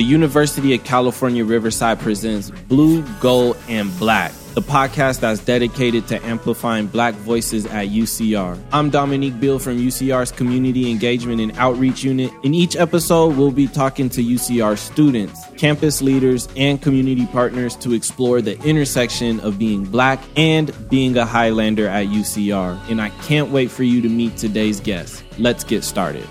[0.00, 6.24] the University of California Riverside presents Blue, Gold, and Black, the podcast that's dedicated to
[6.24, 8.58] amplifying black voices at UCR.
[8.72, 12.32] I'm Dominique Bill from UCR's Community Engagement and Outreach Unit.
[12.42, 17.92] In each episode, we'll be talking to UCR students, campus leaders, and community partners to
[17.92, 22.80] explore the intersection of being black and being a Highlander at UCR.
[22.90, 25.22] And I can't wait for you to meet today's guest.
[25.36, 26.26] Let's get started.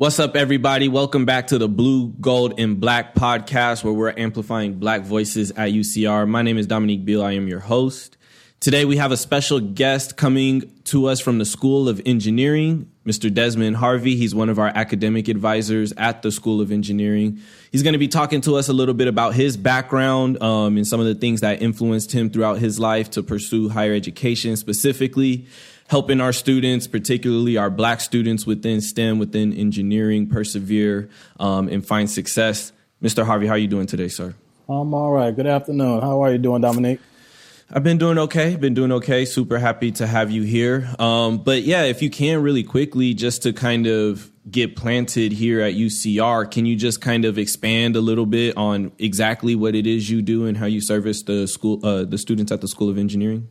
[0.00, 0.88] What's up, everybody?
[0.88, 5.72] Welcome back to the Blue, Gold, and Black podcast, where we're amplifying black voices at
[5.72, 6.26] UCR.
[6.26, 7.22] My name is Dominique Beal.
[7.22, 8.16] I am your host.
[8.60, 13.32] Today, we have a special guest coming to us from the School of Engineering, Mr.
[13.32, 14.16] Desmond Harvey.
[14.16, 17.38] He's one of our academic advisors at the School of Engineering.
[17.70, 20.86] He's going to be talking to us a little bit about his background um, and
[20.86, 25.46] some of the things that influenced him throughout his life to pursue higher education, specifically
[25.90, 32.08] helping our students, particularly our black students within STEM, within engineering, persevere um, and find
[32.08, 32.72] success.
[33.02, 33.26] Mr.
[33.26, 34.32] Harvey, how are you doing today, sir?
[34.68, 35.34] I'm all right.
[35.34, 36.00] Good afternoon.
[36.00, 37.00] How are you doing, Dominique?
[37.72, 38.54] I've been doing okay.
[38.54, 39.24] Been doing okay.
[39.24, 40.88] Super happy to have you here.
[41.00, 45.60] Um, but yeah, if you can really quickly, just to kind of get planted here
[45.60, 49.88] at UCR, can you just kind of expand a little bit on exactly what it
[49.88, 52.88] is you do and how you service the school, uh, the students at the School
[52.88, 53.48] of Engineering?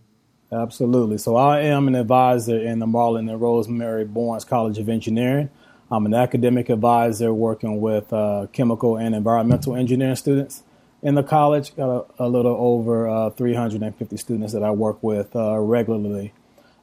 [0.51, 1.19] Absolutely.
[1.19, 5.49] So I am an advisor in the Marlan and Rosemary Bourns College of Engineering.
[5.91, 10.63] I'm an academic advisor working with uh, chemical and environmental engineering students
[11.03, 11.75] in the college.
[11.75, 16.33] Got a, a little over uh, 350 students that I work with uh, regularly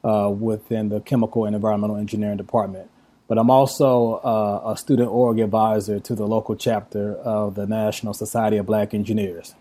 [0.05, 2.89] uh, within the chemical and environmental engineering department.
[3.27, 8.15] But I'm also uh, a student org advisor to the local chapter of the National
[8.15, 9.57] Society of Black Engineers.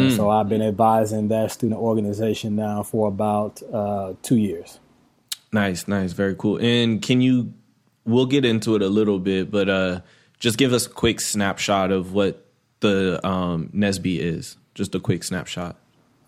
[0.00, 0.16] Mm.
[0.16, 4.78] So I've been advising that student organization now for about uh, two years.
[5.52, 6.58] Nice, nice, very cool.
[6.58, 7.52] And can you?
[8.04, 10.00] We'll get into it a little bit, but uh,
[10.38, 12.46] just give us a quick snapshot of what
[12.80, 14.56] the um, NSBE is.
[14.74, 15.76] Just a quick snapshot.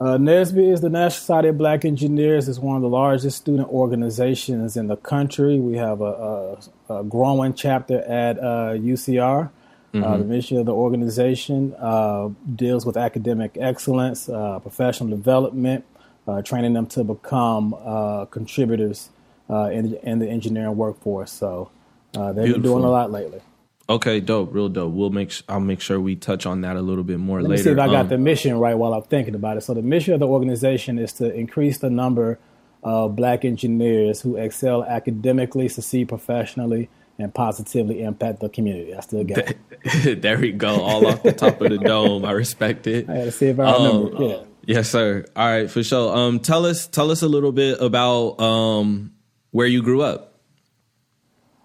[0.00, 2.48] Uh, NSBE is the National Society of Black Engineers.
[2.48, 5.60] It's one of the largest student organizations in the country.
[5.60, 9.50] We have a, a, a growing chapter at uh, UCR.
[9.92, 10.04] Mm-hmm.
[10.04, 15.84] Uh, the mission of the organization uh, deals with academic excellence, uh, professional development,
[16.26, 19.10] uh, training them to become uh, contributors
[19.50, 21.30] uh, in, in, the engineering workforce.
[21.30, 21.70] So
[22.12, 22.52] they've Beautiful.
[22.54, 23.42] been doing a lot lately.
[23.88, 24.92] Okay, dope, real dope.
[24.92, 27.60] We'll make I'll make sure we touch on that a little bit more Let later.
[27.60, 29.62] Me see if I got um, the mission right while I'm thinking about it.
[29.62, 32.38] So the mission of the organization is to increase the number
[32.82, 38.94] of black engineers who excel academically, succeed professionally, and positively impact the community.
[38.94, 40.22] I still got it.
[40.22, 42.24] there we go, all off the top of the dome.
[42.24, 43.08] I respect it.
[43.08, 44.16] I had to see if I remember.
[44.16, 44.36] Um, yeah.
[44.64, 45.24] Yes, sir.
[45.34, 46.16] All right, for sure.
[46.16, 49.12] Um, tell us, tell us a little bit about um,
[49.50, 50.32] where you grew up.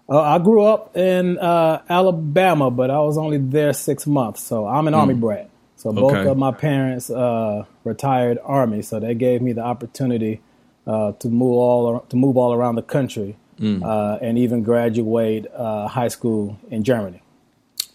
[0.08, 4.42] Uh, I grew up in uh, Alabama, but I was only there six months.
[4.42, 4.98] So I'm an mm.
[4.98, 5.50] Army brat.
[5.76, 6.28] So both okay.
[6.28, 10.40] of my parents uh, retired Army, so they gave me the opportunity
[10.88, 13.84] uh, to move all to move all around the country mm.
[13.84, 17.22] uh, and even graduate uh, high school in Germany.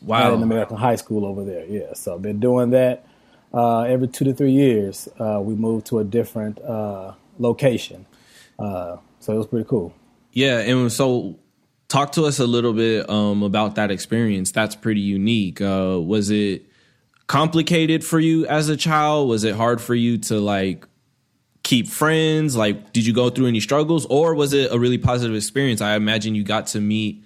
[0.02, 0.34] Wow.
[0.34, 1.66] An American high school over there.
[1.66, 1.94] Yeah.
[1.94, 3.06] So I've been doing that
[3.54, 5.08] uh, every two to three years.
[5.20, 8.06] Uh, we moved to a different uh, location.
[8.60, 9.94] Uh, so it was pretty cool.
[10.34, 10.60] Yeah.
[10.60, 11.40] And so
[11.88, 14.52] talk to us a little bit um, about that experience.
[14.52, 15.60] That's pretty unique.
[15.62, 16.66] was it
[17.28, 19.30] complicated for you as a child?
[19.30, 20.86] Was it hard for you to like
[21.64, 22.56] keep friends?
[22.56, 25.82] Like, did you go through any struggles, or was it a really positive experience?
[25.82, 27.24] I imagine you got to meet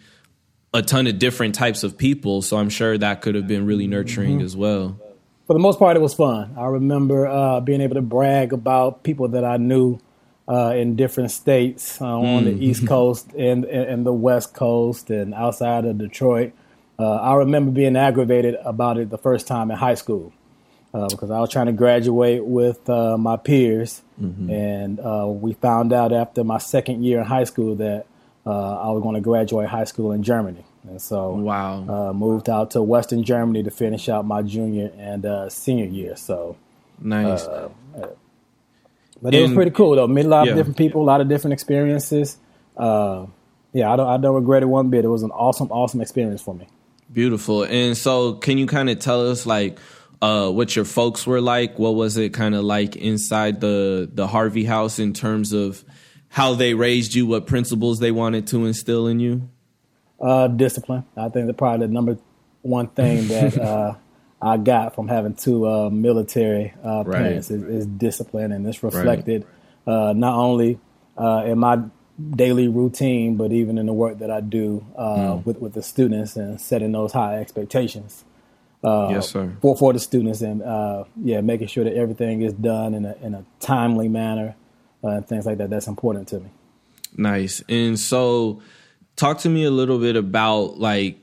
[0.73, 3.87] a ton of different types of people, so I'm sure that could have been really
[3.87, 4.45] nurturing mm-hmm.
[4.45, 4.99] as well.
[5.47, 6.55] For the most part, it was fun.
[6.57, 9.99] I remember uh, being able to brag about people that I knew
[10.47, 12.61] uh, in different states uh, on the mm.
[12.61, 16.53] East Coast and, and the West Coast and outside of Detroit.
[16.99, 20.33] Uh, I remember being aggravated about it the first time in high school
[20.93, 24.49] uh, because I was trying to graduate with uh, my peers, mm-hmm.
[24.49, 28.05] and uh, we found out after my second year in high school that
[28.45, 32.49] uh, I was going to graduate high school in Germany, and so wow, uh, moved
[32.49, 36.15] out to Western Germany to finish out my junior and uh, senior year.
[36.15, 36.56] So
[37.00, 37.45] nice.
[39.21, 40.07] but it was pretty cool though.
[40.07, 40.53] Met a lot yeah.
[40.53, 42.38] of different people, a lot of different experiences.
[42.77, 45.03] yeah, I don't, I don't regret it one bit.
[45.03, 46.67] It was an awesome, awesome experience for me.
[47.12, 47.63] Beautiful.
[47.63, 49.79] And so, can you kind of tell us like?
[50.21, 51.77] Uh, what your folks were like.
[51.77, 55.83] What was it kind of like inside the the Harvey house in terms of
[56.29, 59.49] how they raised you, what principles they wanted to instill in you?
[60.19, 61.05] Uh, discipline.
[61.15, 62.17] I think that probably the number
[62.61, 63.95] one thing that uh,
[64.41, 67.59] I got from having two uh, military uh, parents right.
[67.59, 70.09] is, is, discipline, and it's reflected right.
[70.09, 70.79] Uh, not only
[71.17, 71.81] in my
[72.35, 75.45] daily routine, but even in the work that I do mm.
[75.45, 78.25] with with the students and setting those high expectations.
[78.83, 79.56] Uh, yes, sir.
[79.62, 83.15] for for the students, and uh, yeah, making sure that everything is done in a
[83.21, 84.56] in a timely manner
[85.03, 85.69] uh, and things like that.
[85.69, 86.50] That's important to me.
[87.15, 87.63] Nice.
[87.68, 88.62] And so,
[89.15, 91.19] talk to me a little bit about like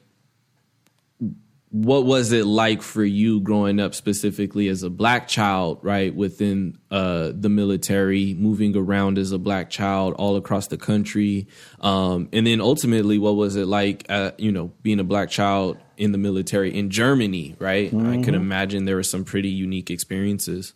[1.75, 6.79] what was it like for you growing up specifically as a black child right within
[6.93, 11.49] uh, the military moving around as a black child all across the country?
[11.81, 15.77] Um, and then ultimately what was it like uh, you know being a black child
[15.97, 17.91] in the military in germany right?
[17.91, 18.21] Mm-hmm.
[18.21, 20.75] i could imagine there were some pretty unique experiences.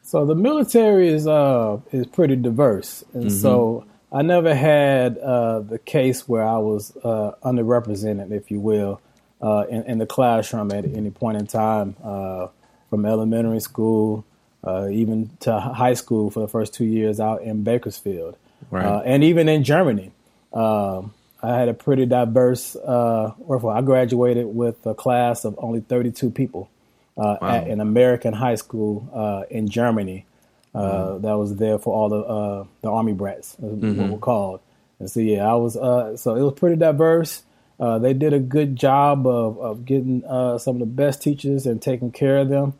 [0.00, 3.04] So the military is uh is pretty diverse.
[3.12, 3.42] And mm-hmm.
[3.42, 9.02] so i never had uh, the case where i was uh, underrepresented if you will
[9.40, 12.48] uh, in, in, the classroom at any point in time, uh,
[12.90, 14.24] from elementary school
[14.64, 18.36] uh, even to high school for the first two years out in Bakersfield,
[18.70, 18.84] right.
[18.84, 20.12] Uh, and even in Germany.
[20.52, 22.74] Um, I had a pretty diverse.
[22.74, 26.68] Uh, I graduated with a class of only 32 people
[27.16, 27.48] uh, wow.
[27.48, 30.26] at an American high school in Germany.
[30.74, 31.22] Mm-hmm.
[31.22, 34.00] That was there for all the the army brats, mm-hmm.
[34.00, 34.60] what we're called.
[34.98, 35.74] And so yeah, I was.
[35.74, 37.42] so it was pretty diverse.
[37.80, 41.64] Uh, they did a good job of, of getting uh, some of the best teachers
[41.64, 42.74] and taking care of them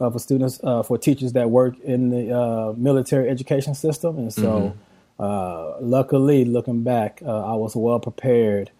[0.00, 4.18] uh, for students, uh, for teachers that work in the uh, military education system.
[4.18, 4.78] And so, mm-hmm.
[5.22, 8.70] Uh, luckily, looking back, I was well prepared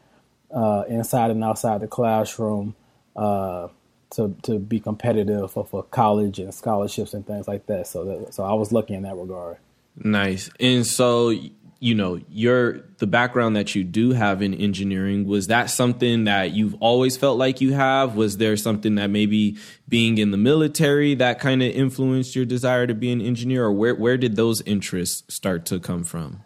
[0.89, 2.75] inside and outside the classroom
[3.15, 3.71] to
[4.11, 7.89] to be competitive for, for college and scholarships and things like that.
[7.89, 9.59] So, that, so I was lucky in that regard.
[9.97, 10.49] Nice.
[10.59, 11.35] And so
[11.81, 16.53] you know your the background that you do have in engineering was that something that
[16.53, 19.57] you've always felt like you have was there something that maybe
[19.89, 23.73] being in the military that kind of influenced your desire to be an engineer or
[23.73, 26.43] where where did those interests start to come from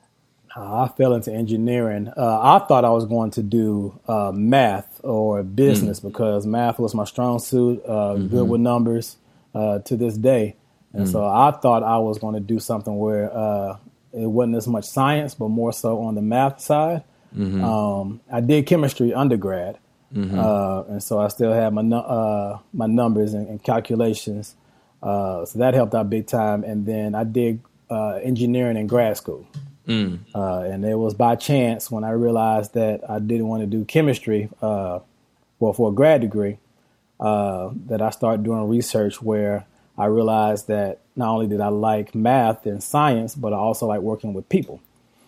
[0.56, 2.12] uh, I fell into engineering.
[2.16, 6.04] Uh, I thought I was going to do uh, math or business mm.
[6.04, 8.28] because math was my strong suit, uh, mm-hmm.
[8.28, 9.16] good with numbers
[9.52, 10.54] uh, to this day.
[10.92, 11.10] And mm.
[11.10, 13.78] so I thought I was going to do something where uh,
[14.14, 17.02] it wasn't as much science, but more so on the math side.
[17.36, 17.64] Mm-hmm.
[17.64, 19.78] Um, I did chemistry undergrad,
[20.14, 20.38] mm-hmm.
[20.38, 24.54] uh, and so I still had my uh, my numbers and, and calculations.
[25.02, 26.64] Uh, so that helped out big time.
[26.64, 29.46] And then I did uh, engineering in grad school,
[29.86, 30.20] mm.
[30.34, 33.84] Uh, and it was by chance when I realized that I didn't want to do
[33.84, 35.00] chemistry, uh,
[35.58, 36.58] well, for a grad degree,
[37.18, 42.66] that I started doing research where I realized that not only did I like math
[42.66, 44.80] and science, but I also like working with people.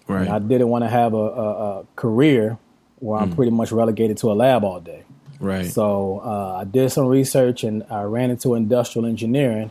[0.08, 0.22] Right.
[0.22, 2.58] And I didn't want to have a, a, a career
[2.98, 3.36] where I'm mm.
[3.36, 5.04] pretty much relegated to a lab all day.
[5.38, 5.66] Right.
[5.66, 9.70] So uh, I did some research and I ran into industrial engineering.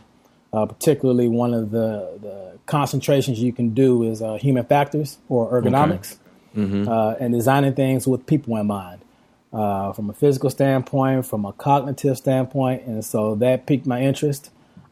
[0.52, 5.52] Uh, particularly, one of the, the, concentrations you can do is uh, human factors or
[5.52, 6.16] ergonomics,
[6.52, 6.62] okay.
[6.62, 6.88] mm-hmm.
[6.88, 9.00] Uh, and designing things with people in mind.
[9.52, 14.50] Uh, from a physical standpoint, from a cognitive standpoint, and so that piqued my interest.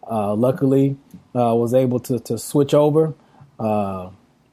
[0.09, 0.97] Uh, luckily,
[1.35, 3.15] I uh, was able to, to switch over.
[3.59, 4.11] Uh,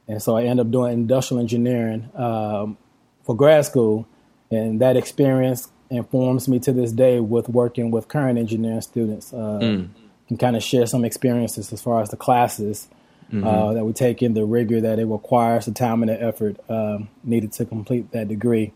[0.08, 2.76] and so I ended up doing industrial engineering um,
[3.24, 4.06] for grad school.
[4.50, 9.32] And that experience informs me to this day with working with current engineering students.
[9.32, 9.88] Uh, mm.
[10.28, 12.88] Can kind of share some experiences as far as the classes
[13.32, 13.46] mm-hmm.
[13.46, 16.58] uh, that we take in, the rigor that it requires, the time and the effort
[16.68, 18.72] um, needed to complete that degree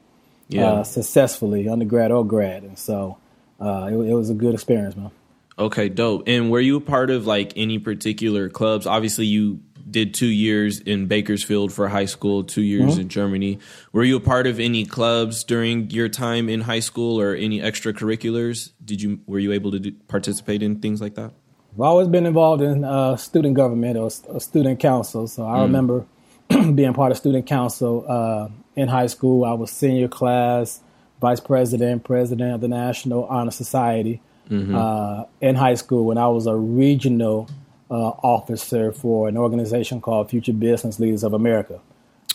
[0.48, 0.64] yeah.
[0.64, 2.62] uh, successfully, undergrad or grad.
[2.62, 3.18] And so
[3.60, 5.10] uh, it, it was a good experience, man.
[5.58, 6.24] Okay, dope.
[6.26, 8.86] And were you a part of like any particular clubs?
[8.86, 13.02] Obviously, you did two years in Bakersfield for high school, two years mm-hmm.
[13.02, 13.58] in Germany.
[13.92, 17.60] Were you a part of any clubs during your time in high school or any
[17.60, 18.72] extracurriculars?
[18.84, 21.32] Did you were you able to do, participate in things like that?
[21.74, 25.26] I've always been involved in uh, student government or, or, student council.
[25.26, 25.62] So I mm.
[25.62, 26.06] remember
[26.48, 29.44] being part of student council uh, in high school.
[29.44, 30.80] I was senior class,
[31.20, 34.74] vice president, president of the National Honor Society mm-hmm.
[34.74, 37.48] uh, in high school when I was a regional
[37.90, 41.80] uh, officer for an organization called Future Business Leaders of America.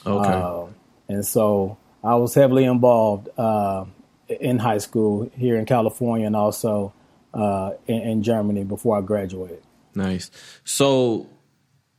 [0.05, 0.29] Okay.
[0.29, 0.65] Uh,
[1.07, 3.85] and so I was heavily involved uh,
[4.27, 6.93] in high school here in California and also
[7.33, 9.61] uh, in, in Germany before I graduated.
[9.93, 10.31] Nice.
[10.63, 11.29] So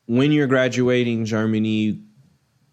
[0.07, 2.01] when you're graduating Germany,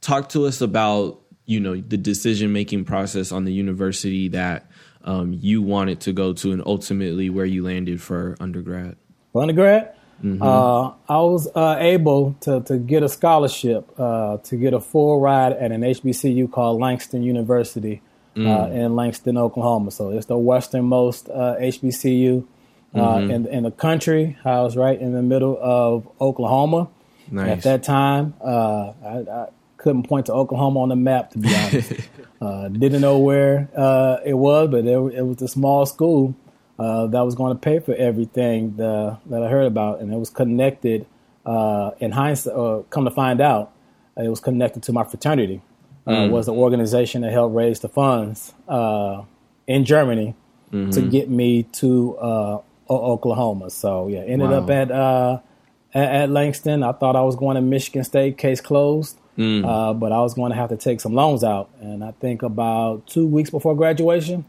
[0.02, 4.69] talk to us about you know the decision making process on the university that
[5.04, 8.96] um, you wanted to go to and ultimately where you landed for undergrad?
[9.34, 10.42] For undergrad, mm-hmm.
[10.42, 15.20] uh, I was uh, able to, to get a scholarship uh, to get a full
[15.20, 18.02] ride at an HBCU called Langston University
[18.36, 18.74] uh, mm.
[18.74, 19.92] in Langston, Oklahoma.
[19.92, 22.46] So it's the westernmost HBCU
[22.94, 23.32] uh, mm-hmm.
[23.32, 26.90] in, in the country, I was right in the middle of Oklahoma.
[27.30, 27.50] Nice.
[27.50, 29.48] At that time, uh, I, I
[29.80, 31.94] couldn't point to Oklahoma on the map, to be honest.
[32.42, 36.36] uh, didn't know where uh, it was, but it, it, was a small school
[36.78, 40.18] uh, that was going to pay for everything the, that I heard about, and it
[40.18, 41.08] was connected.
[41.46, 43.72] Uh, in hindsight, uh, come to find out,
[44.18, 45.62] it was connected to my fraternity.
[46.06, 46.32] Uh, mm.
[46.32, 49.24] Was the organization that helped raise the funds uh,
[49.66, 50.36] in Germany
[50.72, 50.92] mm-hmm.
[50.92, 52.60] to get me to uh,
[52.90, 53.70] Oklahoma.
[53.70, 54.64] So yeah, ended wow.
[54.64, 55.42] up at, at,
[56.22, 56.84] at Langston.
[56.84, 58.38] I thought I was going to Michigan State.
[58.38, 59.19] Case closed.
[59.40, 60.00] Mm.
[60.00, 63.08] but I was going to have to take some loans out, and I think about
[63.08, 64.46] two weeks before graduation,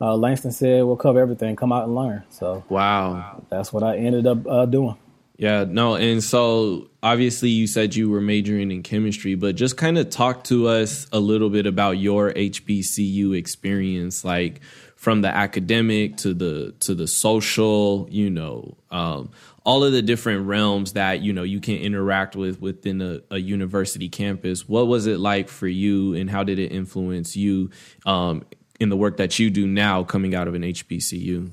[0.00, 1.54] uh, Langston said, "We'll cover everything.
[1.54, 4.96] Come out and learn." So wow, that's what I ended up uh, doing.
[5.36, 9.98] Yeah, no, and so obviously you said you were majoring in chemistry, but just kind
[9.98, 14.60] of talk to us a little bit about your HBCU experience, like
[14.94, 19.30] from the academic to the to the social, you know, um,
[19.64, 23.38] all of the different realms that you know you can interact with within a, a,
[23.38, 24.68] university campus.
[24.68, 27.70] What was it like for you, and how did it influence you
[28.04, 28.44] um,
[28.80, 31.50] in the work that you do now coming out of an HBCU?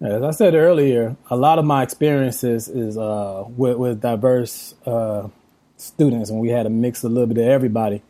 [0.00, 5.28] As I said earlier, a lot of my experiences is uh, with, with, diverse uh,
[5.76, 8.02] students, and we had a mix a little bit of everybody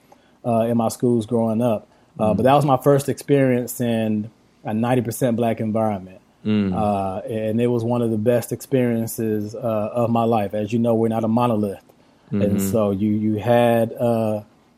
[0.45, 1.89] uh, in my schools growing up.
[2.19, 2.37] Mm.
[2.37, 4.31] But that was my first experience in
[4.65, 6.21] a 90% black environment.
[6.45, 6.75] Mm.
[6.75, 10.55] Uh, and it was one of the best experiences uh, of my life.
[10.55, 11.83] As you know, we're not a monolith.
[12.27, 12.43] Mm-hmm.
[12.43, 13.93] And so you, you had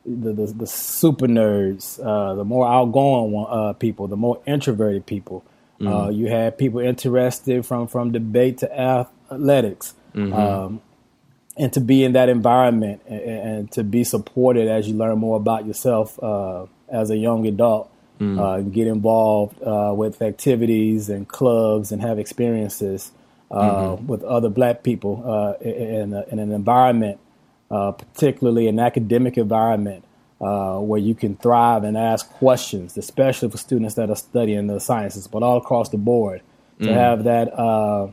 [0.06, 5.44] the, the, the super nerds, uh, the more outgoing uh, people, the more introverted people.
[5.80, 5.92] Mm-hmm.
[5.92, 10.32] Uh, you had people interested from from debate to athletics, mm-hmm.
[10.32, 10.80] um,
[11.56, 15.36] and to be in that environment and, and, to be supported as you learn more
[15.36, 17.90] about yourself uh, as a young adult.
[18.18, 18.38] Mm-hmm.
[18.38, 23.12] Uh, get involved uh, with activities and clubs and have experiences
[23.50, 24.06] mm-hmm.
[24.06, 25.22] with other black people
[25.60, 27.20] in, in an environment
[27.70, 30.04] uh, particularly an academic environment
[30.40, 34.78] uh, where you can thrive and ask questions, especially for students that are studying the
[34.78, 36.42] sciences, but all across the board.
[36.78, 36.94] To mm.
[36.94, 38.08] have that uh,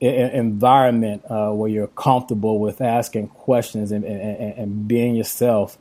[0.00, 5.78] environment uh, where you're comfortable with asking questions and, and, and being yourself,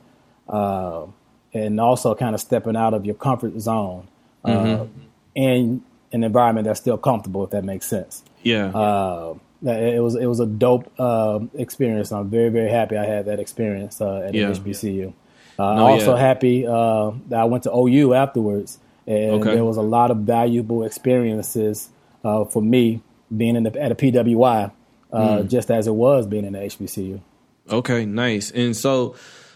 [0.48, 1.06] uh,
[1.54, 4.08] and also kind of stepping out of your comfort zone
[4.44, 5.00] uh, mm-hmm.
[5.36, 8.24] in an environment that's still comfortable, if that makes sense.
[8.42, 9.34] Yeah
[9.66, 12.12] it was it was a dope uh, experience.
[12.12, 14.52] I'm very very happy I had that experience uh, at yeah.
[14.52, 15.14] HBCU.
[15.58, 16.22] Uh, no, I'm also yeah.
[16.22, 19.54] happy uh, that I went to OU afterwards, and okay.
[19.54, 21.90] there was a lot of valuable experiences
[22.24, 23.02] uh, for me
[23.36, 24.72] being in the, at a PWI,
[25.12, 25.50] mm.
[25.50, 27.22] just as it was being in the HBCU.
[27.70, 28.52] Okay, nice.
[28.52, 29.16] And so,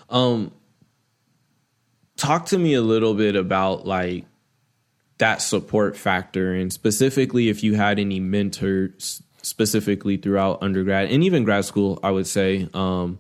[0.10, 0.52] um,
[2.18, 4.26] talk to me a little bit about like
[5.20, 11.44] that support factor, and specifically if you had any mentors specifically throughout undergrad and even
[11.44, 13.20] grad school, I would say, um,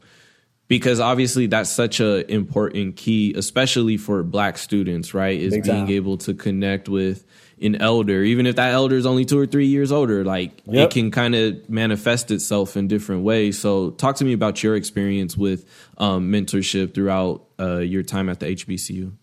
[0.67, 5.39] because obviously that's such a important key, especially for Black students, right?
[5.39, 7.25] Is being able to connect with
[7.61, 10.23] an elder, even if that elder is only two or three years older.
[10.23, 10.89] Like yep.
[10.89, 13.59] it can kind of manifest itself in different ways.
[13.59, 15.65] So, talk to me about your experience with
[15.97, 19.13] um, mentorship throughout uh, your time at the HBCU.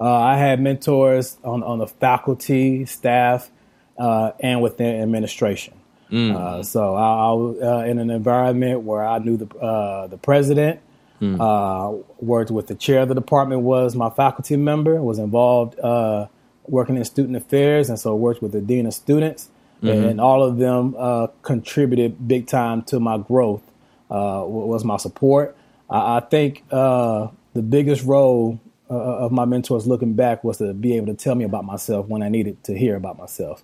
[0.00, 3.50] Uh, I had mentors on on the faculty, staff,
[3.98, 5.74] uh, and within administration.
[6.10, 6.36] Mm.
[6.36, 10.18] Uh, so I, I was uh, in an environment where I knew the uh, the
[10.18, 10.80] president,
[11.20, 11.40] mm.
[11.40, 16.26] Uh, worked with the chair of the department was my faculty member, was involved uh,
[16.66, 19.48] working in student affairs, and so worked with the dean of students,
[19.82, 20.08] mm-hmm.
[20.08, 23.62] and all of them uh, contributed big time to my growth.
[24.08, 25.56] was my support.
[25.90, 27.30] I, I think the
[27.68, 31.64] biggest role of my mentors looking back was to be able to tell me about
[31.64, 33.62] myself when I needed to hear about myself.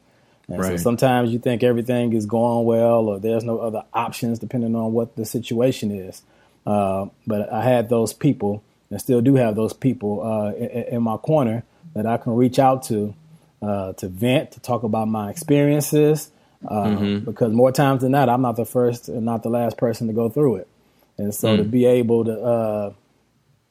[0.49, 0.71] And right.
[0.71, 4.93] so sometimes you think everything is going well or there's no other options depending on
[4.93, 6.23] what the situation is.
[6.67, 11.03] Uh, but I had those people and still do have those people uh, in, in,
[11.03, 11.65] my corner
[11.95, 13.15] that I can reach out to
[13.61, 16.31] uh, to vent, to talk about my experiences.
[16.67, 17.25] Uh, mm-hmm.
[17.25, 20.13] Because more times than not, I'm not the first and not the last person to
[20.13, 20.69] go through it.
[21.17, 21.59] And so mm.
[21.59, 22.93] to be able to, uh,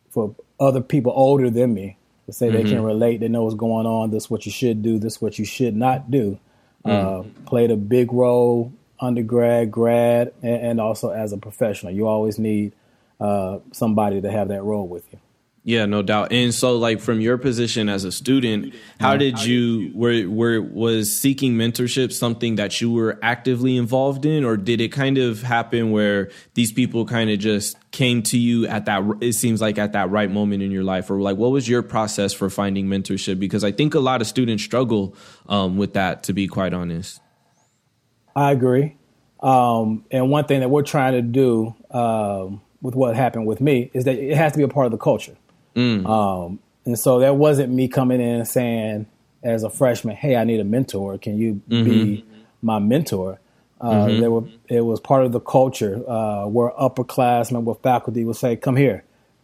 [0.10, 1.98] for other people older than me,
[2.28, 2.58] to say mm-hmm.
[2.58, 5.16] they can relate, they know what's going on, this is what you should do, this
[5.16, 6.40] is what you should not do
[6.88, 6.92] Mm.
[7.20, 11.92] Uh, played a big role undergrad, grad, and, and, also as a professional.
[11.92, 12.74] You always need
[13.20, 15.20] uh, somebody to have that role with you.
[15.68, 16.32] Yeah, no doubt.
[16.32, 21.12] And so, like from your position as a student, how did you were were was
[21.12, 25.92] seeking mentorship something that you were actively involved in, or did it kind of happen
[25.92, 29.04] where these people kind of just came to you at that?
[29.20, 31.84] It seems like at that right moment in your life, or like what was your
[31.84, 33.38] process for finding mentorship?
[33.38, 35.18] Because I think a lot of students struggle
[35.50, 36.24] um, with that.
[36.24, 37.20] To be quite honest,
[38.34, 38.96] I agree.
[39.42, 43.92] Um, and one thing that we're trying to do um, with what happened with me
[43.94, 45.36] is that it has to be a part of the culture.
[45.78, 46.10] Mm.
[46.10, 49.06] Um, and so that wasn't me coming in and saying,
[49.44, 51.18] as a freshman, "Hey, I need a mentor.
[51.18, 51.84] Can you mm-hmm.
[51.84, 52.26] be
[52.62, 53.40] my mentor?"
[53.80, 54.20] Uh, mm-hmm.
[54.20, 58.56] There were it was part of the culture uh, where upperclassmen with faculty would say,
[58.56, 59.04] "Come here,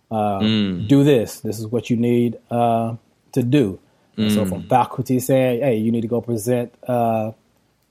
[0.09, 0.87] uh, mm.
[0.87, 1.39] do this.
[1.39, 2.95] This is what you need uh,
[3.33, 3.79] to do."
[4.17, 4.33] Mm.
[4.33, 7.33] So from faculty saying, "Hey, you need to go present uh,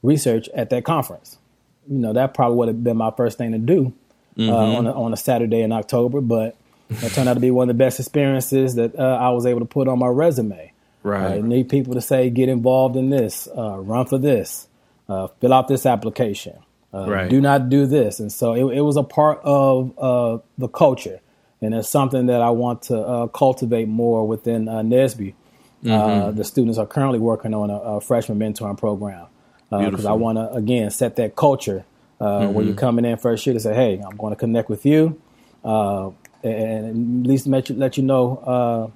[0.03, 1.39] research at that conference,"
[1.89, 3.93] you know that probably would have been my first thing to do
[4.37, 4.51] mm-hmm.
[4.51, 6.57] on a, on a Saturday in October, but
[7.01, 9.67] it turned out to be one of the best experiences that I was able to
[9.67, 10.73] put on my resume.
[11.05, 14.69] Right, I need people to say, "Get involved in this, run for this."
[15.13, 16.59] uh, fill out this application.
[16.93, 17.31] Uh, right.
[17.31, 18.21] Do not do this.
[18.21, 21.21] And so it, it was a part of uh, the culture.
[21.61, 25.35] And it's something that I want to uh, cultivate more within uh.
[25.85, 26.37] Uh, mm-hmm.
[26.37, 29.27] the students are currently working on a, a freshman mentoring program
[29.69, 31.85] because I want to, again, set that culture
[32.21, 32.53] mm-hmm.
[32.53, 35.21] where you're coming in first year to say, hey, I'm going to connect with you
[36.43, 38.93] and at least let you, let you know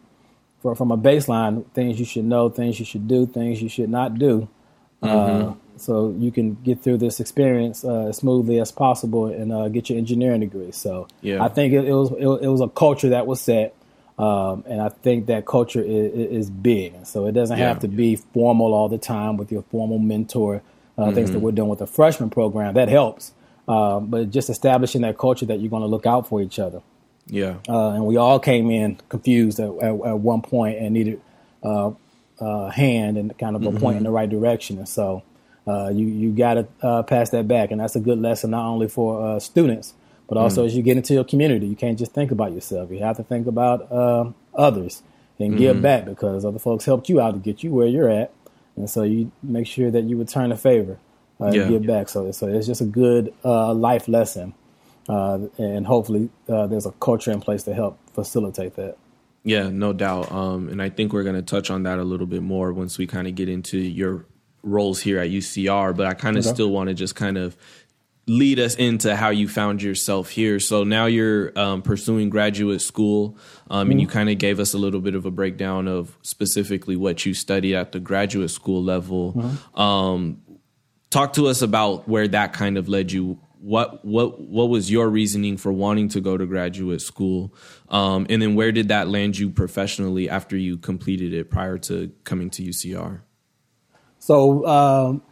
[0.60, 4.18] from a baseline things you should know, things you should do, things you should not
[4.18, 4.48] do.
[5.02, 9.68] Mm-hmm so you can get through this experience uh, as smoothly as possible and uh,
[9.68, 10.72] get your engineering degree.
[10.72, 11.42] So yeah.
[11.42, 13.74] I think it, it was it, it, was a culture that was set,
[14.18, 17.06] um, and I think that culture is, is big.
[17.06, 17.68] So it doesn't yeah.
[17.68, 20.62] have to be formal all the time with your formal mentor.
[20.96, 21.14] Uh, mm-hmm.
[21.14, 23.32] Things that we're doing with the freshman program that helps,
[23.68, 26.80] um, but just establishing that culture that you're going to look out for each other.
[27.26, 31.20] Yeah, uh, and we all came in confused at, at, at one point and needed
[31.62, 31.92] a
[32.40, 33.78] uh, hand and kind of a mm-hmm.
[33.78, 35.22] point in the right direction, and so.
[35.68, 38.64] Uh, you you got to uh, pass that back, and that's a good lesson not
[38.68, 39.94] only for uh, students
[40.28, 40.66] but also mm.
[40.66, 41.66] as you get into your community.
[41.66, 45.02] You can't just think about yourself; you have to think about uh, others
[45.38, 45.58] and mm-hmm.
[45.58, 48.32] give back because other folks helped you out to get you where you're at,
[48.76, 50.98] and so you make sure that you return a favor
[51.40, 51.62] uh, yeah.
[51.62, 52.08] and give back.
[52.08, 54.54] So so it's just a good uh, life lesson,
[55.08, 58.96] and hopefully there's a culture in place to help facilitate that.
[59.46, 60.32] Yeah, no doubt.
[60.32, 62.98] Um, and I think we're going to touch on that a little bit more once
[62.98, 64.26] we kind of get into your
[64.64, 66.52] roles here at UCR, but I kind of okay.
[66.52, 67.56] still want to just kind of
[68.26, 70.58] lead us into how you found yourself here.
[70.58, 73.38] So now you're um, pursuing graduate school,
[73.70, 73.92] um, mm-hmm.
[73.92, 77.24] and you kind of gave us a little bit of a breakdown of specifically what
[77.24, 79.32] you studied at the graduate school level.
[79.32, 79.80] Mm-hmm.
[79.80, 80.42] Um,
[81.10, 83.38] talk to us about where that kind of led you.
[83.60, 87.54] What what what was your reasoning for wanting to go to graduate school,
[87.88, 92.12] um, and then where did that land you professionally after you completed it prior to
[92.24, 93.22] coming to UCR?
[94.18, 95.22] So um,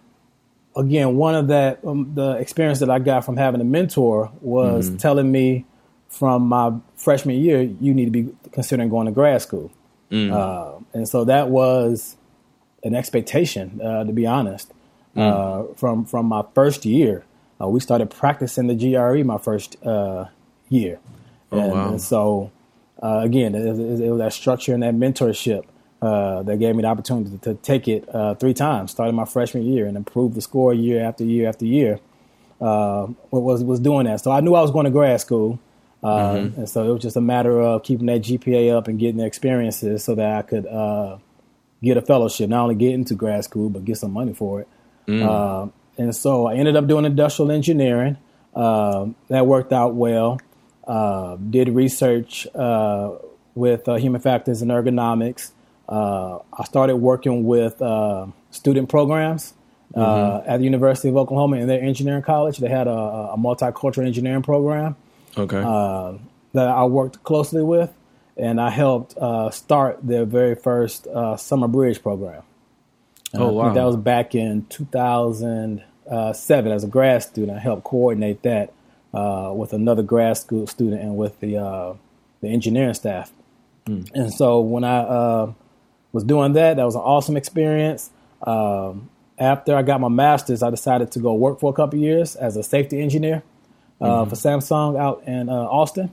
[0.77, 4.89] again, one of that um, the experience that I got from having a mentor was
[4.89, 4.97] mm-hmm.
[4.97, 5.67] telling me
[6.09, 9.73] from my freshman year, you need to be considering going to grad school,
[10.11, 10.33] mm.
[10.33, 12.17] uh, and so that was
[12.85, 14.73] an expectation, uh, to be honest.
[15.17, 15.71] Mm.
[15.71, 17.25] Uh, from from my first year,
[17.61, 20.27] uh, we started practicing the GRE my first uh,
[20.69, 20.99] year,
[21.53, 21.89] oh, and, wow.
[21.91, 22.51] and so
[23.03, 25.65] uh, again, it, it, it was that structure and that mentorship
[26.01, 29.25] uh, that gave me the opportunity to, to take it uh, three times, starting my
[29.25, 31.99] freshman year and improve the score year after year after year.
[32.61, 35.59] Uh, was was doing that, so I knew I was going to grad school,
[36.03, 36.61] uh, mm-hmm.
[36.61, 39.27] and so it was just a matter of keeping that GPA up and getting the
[39.27, 41.19] experiences so that I could uh,
[41.83, 44.69] get a fellowship, not only get into grad school but get some money for it.
[45.09, 45.73] Mm.
[45.99, 48.17] And so I ended up doing industrial engineering.
[48.55, 50.41] that worked out well.
[51.51, 52.47] did research
[53.55, 55.53] with human factors and ergonomics.
[55.89, 59.55] Uh, I started working with uh, student programs
[59.95, 60.51] uh, mm-hmm.
[60.51, 62.59] at the University of Oklahoma in their engineering college.
[62.59, 64.97] They had a, a multicultural engineering program.
[65.37, 65.63] Okay.
[65.65, 66.15] Uh,
[66.53, 67.93] that I worked closely with,
[68.37, 72.45] and I helped uh, start their very first summer bridge program.
[73.35, 73.73] Oh wow!
[73.73, 77.59] that was back in 2007 as a grad student.
[77.59, 78.73] I helped coordinate that
[79.13, 81.97] with another grad school student and with the
[82.41, 83.33] the engineering staff.
[83.87, 84.11] Mm.
[84.15, 85.55] And so when I
[86.15, 86.77] was doing that.
[86.77, 88.11] That was an awesome experience.
[88.47, 92.37] Um, after I got my master's, I decided to go work for a couple years
[92.37, 93.43] as a safety engineer
[94.01, 94.31] uh, mm-hmm.
[94.31, 96.13] for Samsung out in uh, Austin.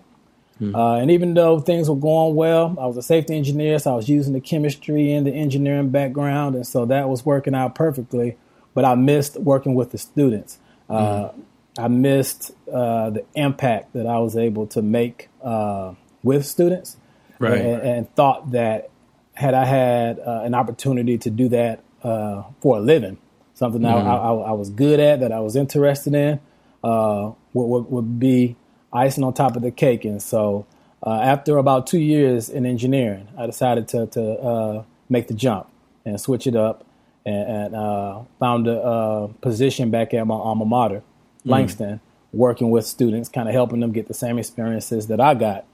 [0.61, 0.75] Mm-hmm.
[0.75, 3.95] Uh, and even though things were going well, I was a safety engineer, so I
[3.95, 8.37] was using the chemistry and the engineering background, and so that was working out perfectly.
[8.75, 10.59] But I missed working with the students.
[10.87, 11.41] Uh, mm-hmm.
[11.79, 16.97] I missed uh, the impact that I was able to make uh, with students,
[17.39, 17.59] right.
[17.59, 18.89] and, and, thought that
[19.33, 23.17] had I had uh, an opportunity to do that uh, for a living,
[23.55, 24.07] something mm-hmm.
[24.07, 26.39] I, I, I, was good at, that I was interested in,
[26.83, 28.57] uh, would, would, would, be
[28.93, 30.05] icing on top of the cake.
[30.05, 30.65] And so,
[31.05, 35.67] uh, after about two years in engineering, I decided to, to uh, make the jump
[36.05, 36.85] and switch it up,
[37.25, 41.49] and, and uh, found a position back at my alma mater, mm-hmm.
[41.49, 42.37] Langston, mm-hmm.
[42.37, 45.65] working with students, kind of helping them get the same experiences that I got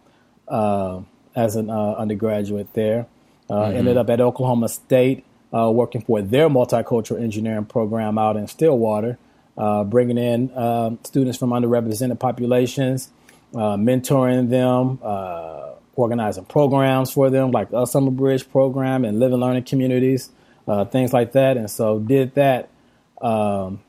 [1.36, 3.06] as an undergraduate there.
[3.50, 3.78] Uh, mm-hmm.
[3.78, 9.18] Ended up at Oklahoma State uh, working for their multicultural engineering program out in Stillwater,
[9.58, 13.10] uh, bringing in uh, students from underrepresented populations,
[13.54, 19.40] uh, mentoring them, uh, organizing programs for them, like the Summer Bridge program and living
[19.40, 20.30] learning communities,
[20.92, 21.58] things like that.
[21.58, 22.70] And so did that
[23.22, 23.82] um,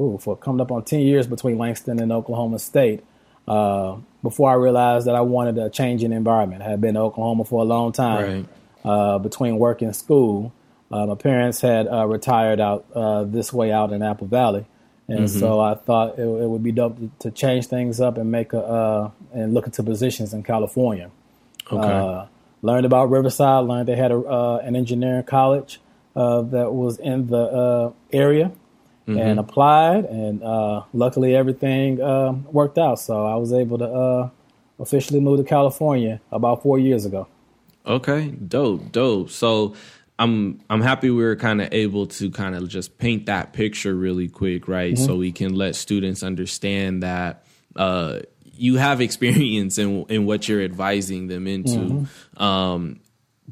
[0.00, 3.02] ooh, for coming up on 10 years between Langston and Oklahoma State.
[3.44, 6.62] before I realized that I wanted a change in environment.
[6.62, 8.46] I had been to Oklahoma for a long time
[8.84, 9.18] right.
[9.18, 10.52] between work and school.
[10.92, 14.66] Uh, my parents had uh, retired out uh, this way out in Apple Valley,
[15.12, 15.38] and mm-hmm.
[15.38, 18.60] so I thought it, it, would be dope to, change things up and make a
[18.60, 21.10] uh, and look into positions in California.
[21.70, 21.86] Okay.
[21.86, 22.26] Uh,
[22.62, 23.64] learned about Riverside.
[23.66, 25.80] Learned they had a, uh, an engineering college
[26.14, 28.52] that was in the area,
[29.06, 29.18] mm-hmm.
[29.18, 30.04] and applied.
[30.04, 30.40] And
[30.92, 31.98] luckily, everything
[32.50, 32.98] worked out.
[32.98, 34.30] So I was able to
[34.78, 37.28] officially move to California about four years ago.
[37.84, 39.30] Okay, dope, dope.
[39.30, 39.74] So
[40.18, 43.94] I'm I'm happy we were kind of able to kind of just paint that picture
[43.94, 44.94] really quick, right?
[44.94, 45.04] Mm-hmm.
[45.04, 47.44] So we can let students understand that
[47.74, 51.78] uh, you have experience in in what you're advising them into.
[51.78, 52.42] Mm-hmm.
[52.42, 53.00] Um,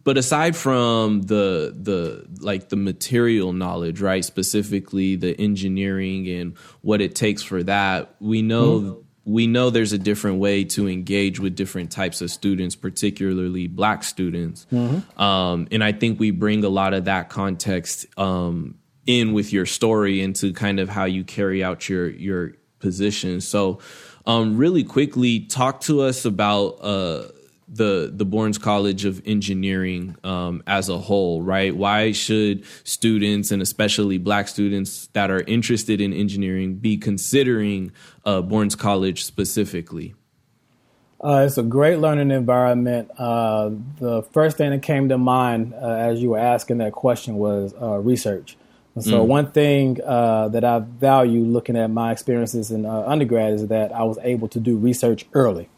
[0.02, 4.24] but aside from the the like the material knowledge, right?
[4.24, 9.92] Specifically the engineering and what it takes for that, we know mm-hmm we know there's
[9.92, 14.66] a different way to engage with different types of students, particularly black students.
[14.72, 15.20] Mm-hmm.
[15.20, 19.66] Um, and I think we bring a lot of that context um, in with your
[19.66, 23.40] story into kind of how you carry out your your position.
[23.40, 23.80] So,
[24.26, 26.78] um, really quickly, talk to us about.
[26.80, 27.28] Uh,
[27.72, 31.74] the the Bourns College of Engineering um, as a whole, right?
[31.74, 37.92] Why should students and especially Black students that are interested in engineering be considering
[38.24, 40.14] uh, Bourns College specifically?
[41.22, 43.10] Uh, it's a great learning environment.
[43.18, 47.36] Uh, the first thing that came to mind uh, as you were asking that question
[47.36, 48.56] was uh, research.
[48.94, 49.26] And so, mm.
[49.26, 54.02] one thing uh, that I value looking at my experiences in undergrad is that I
[54.02, 55.68] was able to do research early.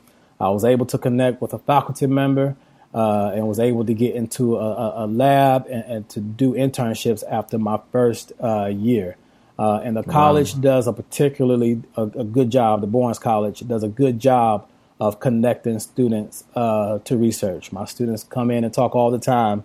[0.42, 2.56] I was able to connect with a faculty member
[2.92, 7.22] uh, and was able to get into a, a lab and, and, to do internships
[7.30, 9.16] after my first uh, year.
[9.56, 10.60] Uh, and the college wow.
[10.60, 12.80] does a particularly a, a, good job.
[12.80, 17.70] The Bourns College does a good job of connecting students uh, to research.
[17.70, 19.62] My students come in and talk all the time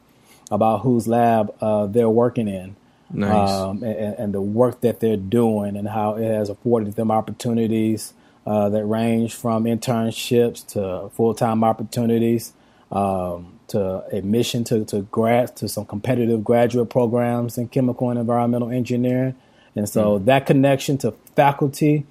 [0.52, 2.76] about whose lab uh, they're working in.
[3.12, 3.50] Nice.
[3.50, 8.14] Um, and, and, the work that they're doing and how it has afforded them opportunities
[8.48, 12.54] uh, that range from internships to full time opportunities
[12.94, 18.70] um, to admission to, to grad to some competitive graduate programs in chemical and environmental
[18.70, 19.36] engineering.
[19.76, 20.26] And so mm-hmm.
[20.26, 22.06] that connection to faculty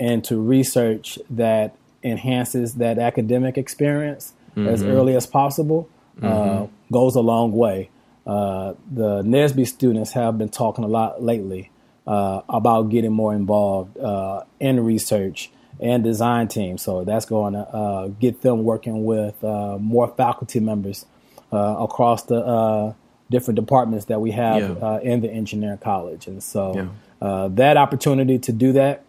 [0.00, 4.68] and to research that enhances that academic experience mm-hmm.
[4.68, 5.90] as early as possible
[6.22, 6.62] uh, mm-hmm.
[6.62, 7.90] uh, goes a long way.
[8.26, 11.70] Uh, the NSBE students have been talking a lot lately
[12.06, 15.50] uh, about getting more involved uh, in research
[15.80, 16.78] and design team.
[16.78, 21.06] So that's going to uh, get them working with uh, more faculty members
[21.52, 22.94] uh, across the uh,
[23.30, 24.86] different departments that we have yeah.
[24.86, 26.26] Uh, in the engineering college.
[26.26, 26.88] And so yeah.
[27.20, 29.04] Uh, that opportunity to do that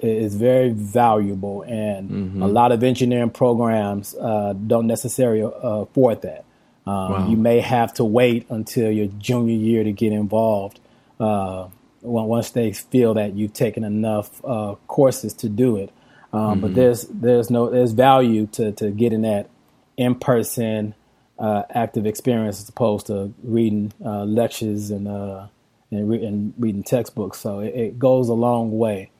[0.00, 2.42] is very valuable, and mm-hmm.
[2.42, 6.44] a lot of engineering programs don't necessarily afford that.
[6.86, 7.28] Um, wow.
[7.28, 10.80] You may have to wait until your junior year to get involved
[12.04, 15.90] once they feel that you've taken enough uh, courses to do it.
[16.32, 16.60] Um, mm-hmm.
[16.60, 19.48] But there's there's no there's value to to getting that
[19.96, 20.94] in person
[21.38, 25.46] uh, active experience as opposed to reading uh, lectures and uh,
[25.90, 27.38] and, re- and, reading textbooks.
[27.38, 29.10] So it, it goes a long way,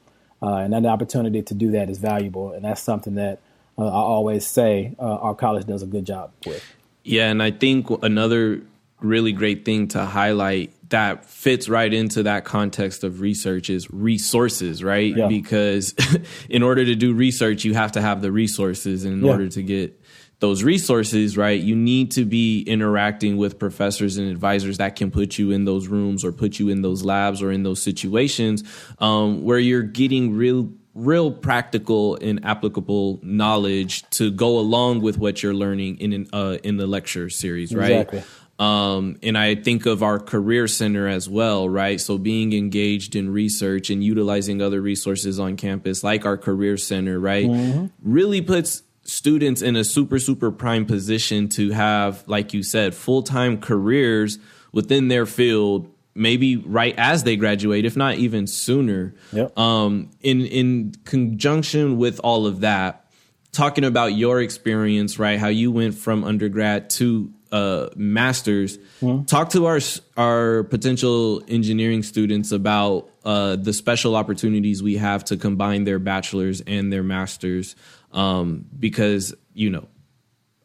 [0.43, 3.41] uh, and that opportunity to do that is valuable, and that's something that
[3.79, 6.65] uh, I always say our college does a good job with.
[7.05, 8.63] Yeah, and I think another
[9.01, 14.83] really great thing to highlight that fits right into that context of research is resources,
[14.83, 15.17] right?
[15.17, 15.29] Yeah.
[15.29, 15.95] Because
[16.49, 19.05] in order to do research, you have to have the resources.
[19.05, 19.31] And in yeah.
[19.33, 20.01] order to get
[20.41, 25.39] those resources, right, you need to be interacting with professors and advisors that can put
[25.39, 28.63] you in those rooms or put you in those labs or in those situations
[28.99, 35.43] um, where you're getting real real practical and applicable knowledge to go along with what
[35.43, 37.91] you're learning in uh, in the lecture series, right?
[37.91, 38.23] Exactly.
[38.59, 42.01] Um, and I think of our career center as well, right?
[42.01, 47.19] So being engaged in research and utilizing other resources on campus, like our career center,
[47.19, 47.87] right, mm-hmm.
[48.03, 53.23] really puts students in a super, super prime position to have, like you said, full
[53.23, 54.39] time careers
[54.73, 59.15] within their field maybe right as they graduate, if not even sooner.
[59.33, 59.59] Yep.
[59.59, 63.11] Um, in in conjunction with all of that,
[63.53, 65.39] talking about your experience, right?
[65.39, 68.79] How you went from undergrad to uh, masters.
[69.01, 69.27] Mm-hmm.
[69.27, 69.79] Talk to our
[70.17, 76.63] our potential engineering students about uh, the special opportunities we have to combine their bachelors
[76.63, 77.77] and their masters,
[78.13, 79.87] um, because you know,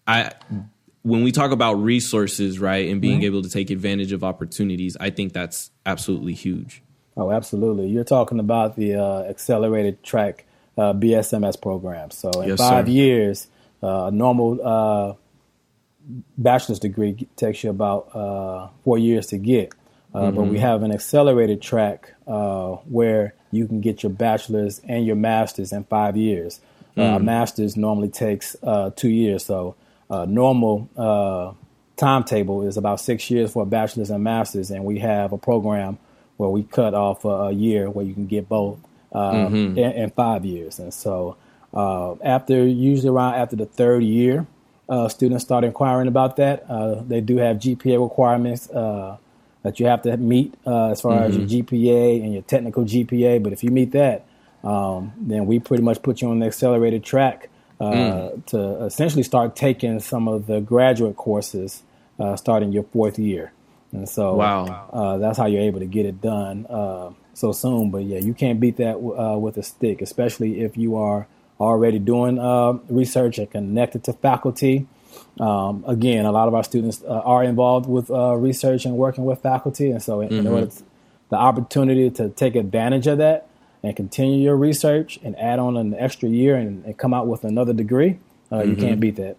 [0.08, 0.32] I
[1.04, 3.26] when we talk about resources, right, and being mm-hmm.
[3.26, 6.82] able to take advantage of opportunities, I think that's absolutely huge.
[7.16, 7.90] Oh, absolutely.
[7.90, 12.10] You're talking about the uh, accelerated track uh, BSMS program.
[12.10, 12.92] So in yes, five sir.
[12.92, 13.48] years,
[13.84, 15.14] uh, a normal uh,
[16.38, 19.72] bachelor's degree takes you about uh, four years to get.
[20.14, 20.36] Mm-hmm.
[20.36, 20.66] But we mm-hmm.
[20.66, 26.18] have an accelerated track where you can get your bachelor's and your master's in five
[26.18, 26.62] years.
[26.98, 27.16] Mm.
[27.16, 28.56] A master's normally takes
[28.96, 29.46] two years.
[29.46, 29.76] So
[30.10, 30.90] normal
[32.00, 36.00] timetable is about six years for a bachelor's and master's, and we have a program
[36.38, 38.80] where we cut off a, a year where you can get both
[39.12, 39.78] uh, mm-hmm.
[39.78, 40.80] in, in, five years.
[40.80, 41.36] And so
[41.74, 44.48] uh, after usually around after the third year,
[44.90, 46.66] uh, students start inquiring about that.
[46.70, 49.18] Uh, they do have GPA requirements uh,
[49.64, 51.24] that you have to meet uh, as far mm-hmm.
[51.24, 51.76] as your mm-hmm.
[51.76, 53.42] GPA and your technical GPA.
[53.44, 54.26] But if you meet that,
[54.64, 57.50] um, then we pretty much put you on the accelerated track
[57.80, 58.46] mm.
[58.48, 61.84] to essentially start taking some of the graduate courses
[62.36, 63.54] starting your fourth year.
[63.92, 64.90] And so wow.
[64.92, 67.90] Uh, that's how you're able to get it done uh, so soon.
[67.90, 71.28] But yeah, you can't beat that uh, with a stick, especially if you are
[71.60, 74.88] already doing uh, research and connected to faculty.
[75.40, 79.26] Um, again, a lot of our students uh, are involved with uh, research and working
[79.26, 79.92] with faculty.
[79.92, 80.40] And so, in, mm-hmm.
[80.40, 80.84] in order to,
[81.30, 83.48] the opportunity to take advantage of that
[83.84, 87.44] and continue your research and add on an extra year and, and come out with
[87.44, 88.20] another degree,
[88.52, 88.70] mm-hmm.
[88.70, 89.38] you can't beat that.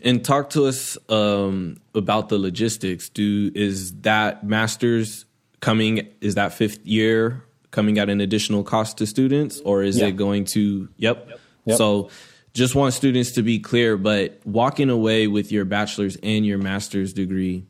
[0.00, 3.08] And talk to us um, about the logistics.
[3.08, 5.26] Do is that masters
[5.60, 6.08] coming?
[6.20, 10.06] Is that fifth year coming at an additional cost to students, or is yeah.
[10.06, 10.88] it going to?
[10.96, 11.28] Yep.
[11.28, 11.40] Yep.
[11.64, 11.78] yep.
[11.78, 12.10] So,
[12.54, 13.96] just want students to be clear.
[13.96, 17.66] But walking away with your bachelor's and your master's degree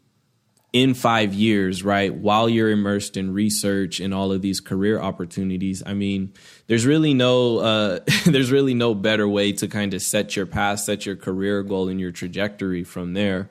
[0.72, 5.82] in five years, right, while you're immersed in research and all of these career opportunities,
[5.84, 6.34] I mean,
[6.66, 10.80] there's really no uh, there's really no better way to kind of set your path,
[10.80, 13.48] set your career goal, and your trajectory from there.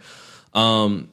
[0.54, 1.10] Um,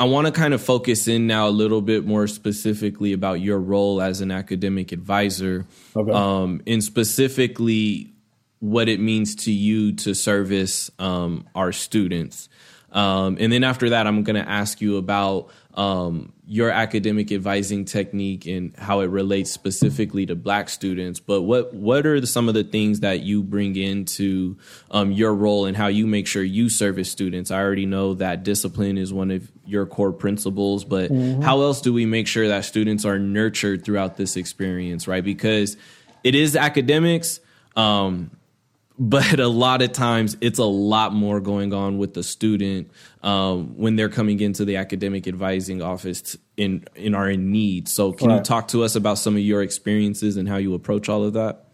[0.00, 3.58] I want to kind of focus in now a little bit more specifically about your
[3.58, 6.12] role as an academic advisor, okay.
[6.12, 8.12] um, and specifically
[8.60, 12.48] what it means to you to service um, our students.
[12.92, 17.84] Um, and then after that, I'm going to ask you about um, your academic advising
[17.84, 21.20] technique and how it relates specifically to Black students.
[21.20, 24.56] But what what are the, some of the things that you bring into
[24.90, 27.50] um, your role and how you make sure you service students?
[27.50, 31.42] I already know that discipline is one of your core principles, but mm-hmm.
[31.42, 35.06] how else do we make sure that students are nurtured throughout this experience?
[35.06, 35.76] Right, because
[36.24, 37.40] it is academics.
[37.76, 38.30] Um,
[38.98, 42.90] but a lot of times it's a lot more going on with the student
[43.22, 47.88] um, when they're coming into the academic advising office in in are in need.
[47.88, 48.36] So, can right.
[48.36, 51.34] you talk to us about some of your experiences and how you approach all of
[51.34, 51.64] that?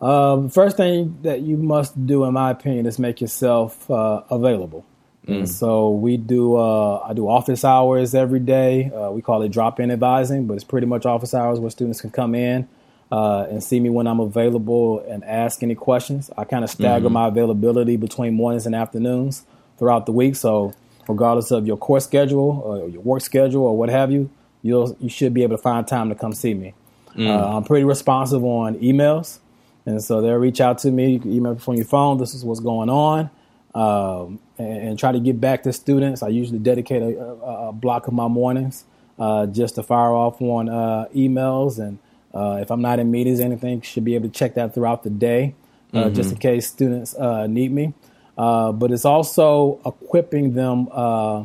[0.00, 4.84] Um, first thing that you must do, in my opinion, is make yourself uh, available.
[5.28, 5.46] Mm.
[5.46, 6.56] so we do.
[6.56, 8.90] Uh, I do office hours every day.
[8.90, 12.10] Uh, we call it drop-in advising, but it's pretty much office hours where students can
[12.10, 12.68] come in
[13.12, 16.30] uh, and see me when I'm available and ask any questions.
[16.38, 17.12] I kind of stagger mm-hmm.
[17.12, 19.44] my availability between mornings and afternoons
[19.78, 20.34] throughout the week.
[20.34, 20.72] So,
[21.06, 24.30] regardless of your course schedule or your work schedule or what have you,
[24.62, 26.72] you'll you should be able to find time to come see me.
[27.14, 27.28] Mm.
[27.28, 29.40] Uh, I'm pretty responsive on emails,
[29.84, 31.12] and so they'll reach out to me.
[31.12, 32.16] You can email from your phone.
[32.16, 33.28] This is what's going on.
[33.74, 36.22] Um, and, and, try to get back to students.
[36.22, 38.84] I usually dedicate a, a, a block of my mornings
[39.18, 41.98] uh, just to fire off on uh, emails and
[42.34, 45.02] uh, if I'm not in meetings, or anything, should be able to check that throughout
[45.02, 45.54] the day,
[45.92, 46.14] uh, mm-hmm.
[46.14, 47.92] just in case students uh, need me.
[48.38, 51.44] Uh, but it's also equipping them uh,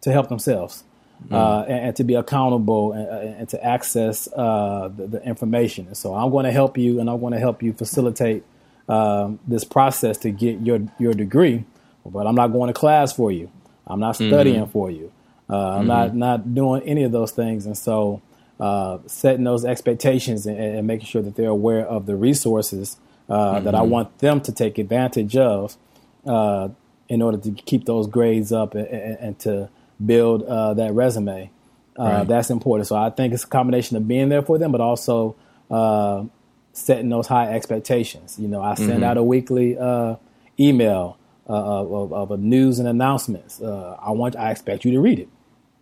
[0.00, 0.84] to help themselves
[1.24, 1.34] mm-hmm.
[1.34, 5.88] and, and, to be accountable and, and to access the, the, information.
[5.88, 8.44] And so I'm going to help you, and I'm going to help you facilitate
[8.88, 11.64] um, this process to get your your degree.
[12.06, 13.50] But I'm not going to class for you.
[13.86, 14.70] I'm not studying mm-hmm.
[14.70, 15.10] for you.
[15.48, 15.86] I'm mm-hmm.
[15.88, 17.66] not not doing any of those things.
[17.66, 18.22] And so
[18.60, 22.96] uh, setting those expectations and, and, making sure that they're aware of the resources
[23.28, 23.64] uh, mm-hmm.
[23.64, 23.90] that I mm-hmm.
[23.90, 25.76] want them to take advantage of
[26.24, 26.68] uh,
[27.08, 29.70] in order to keep those grades up and, and, and to
[30.04, 31.50] build uh, that resume.
[31.98, 32.28] Uh, right.
[32.28, 32.86] That's important.
[32.86, 35.34] So I think it's a combination of being there for them, but also
[35.68, 36.24] uh,
[36.72, 38.38] setting those high expectations.
[38.38, 39.04] You know, I send mm-hmm.
[39.04, 39.76] out a weekly
[40.60, 43.60] email of, of, news and announcements.
[43.60, 45.28] I want, I expect you to read it.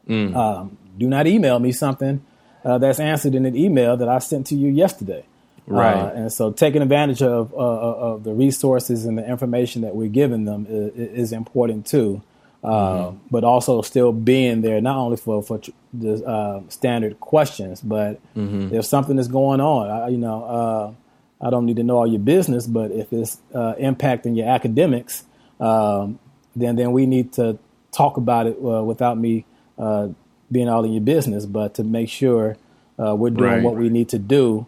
[0.08, 0.34] Mm.
[0.34, 2.24] Um, do not email me something
[2.64, 5.24] uh, that's answered in an email that I sent to you yesterday.
[5.66, 5.94] Right.
[5.94, 9.94] Uh, and so taking advantage of, uh, uh, of the resources and the information that
[9.94, 12.22] we're giving them is, is important too.
[12.62, 13.18] uh, mm-hmm.
[13.30, 15.60] but also still being there not only for for
[15.92, 18.74] the uh, standard questions, but mm-hmm.
[18.74, 22.06] if something is going on, I, you know, uh, I don't need to know all
[22.06, 25.24] your business, but if it's uh, impacting your academics,
[25.58, 26.20] um,
[26.54, 27.58] then then we need to
[27.90, 29.44] talk about it uh, without me
[29.76, 30.08] uh,
[30.52, 32.56] being all in your business, but to make sure
[32.98, 33.62] we're doing right.
[33.64, 34.66] what we need to do.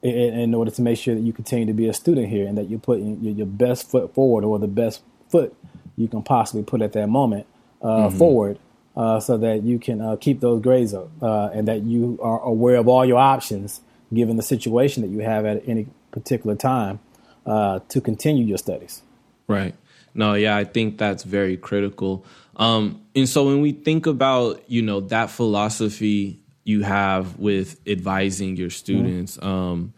[0.00, 2.56] In, in, order to make sure that you continue to be a student here and
[2.56, 5.56] that you're putting your, your best foot forward or the best foot
[5.96, 7.46] you can possibly put at that moment
[7.82, 8.18] uh, mm-hmm.
[8.18, 8.58] forward
[8.96, 12.40] uh, so that you can uh, keep those grades up uh, and that you are
[12.40, 13.80] aware of all your options
[14.12, 16.98] given the situation that you have at any particular time
[17.46, 19.02] uh, to continue your studies.
[19.46, 19.74] Right.
[20.18, 22.26] No, yeah, I think that's very critical.
[22.56, 28.56] Um, and so when we think about, you know, that philosophy you have with advising
[28.56, 29.48] your students, mm-hmm.
[29.48, 29.94] um,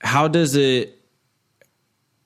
[0.00, 1.00] how does it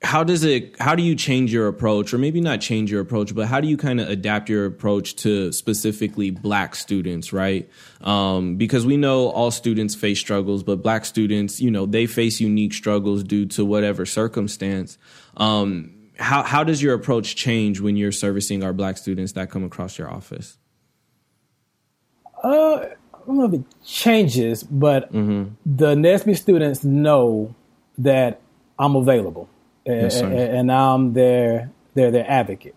[0.01, 3.35] how does it how do you change your approach or maybe not change your approach
[3.35, 7.69] but how do you kind of adapt your approach to specifically black students right
[8.01, 12.39] um, because we know all students face struggles but black students you know they face
[12.39, 14.97] unique struggles due to whatever circumstance
[15.35, 19.63] um, how, how does your approach change when you're servicing our black students that come
[19.63, 20.57] across your office
[22.43, 25.53] uh, I don't know if it changes, but mm-hmm.
[25.65, 27.53] the NSBE students know
[27.97, 28.39] that
[28.77, 29.49] I'm available
[29.85, 32.75] and, yes, and now I'm their they're their advocate,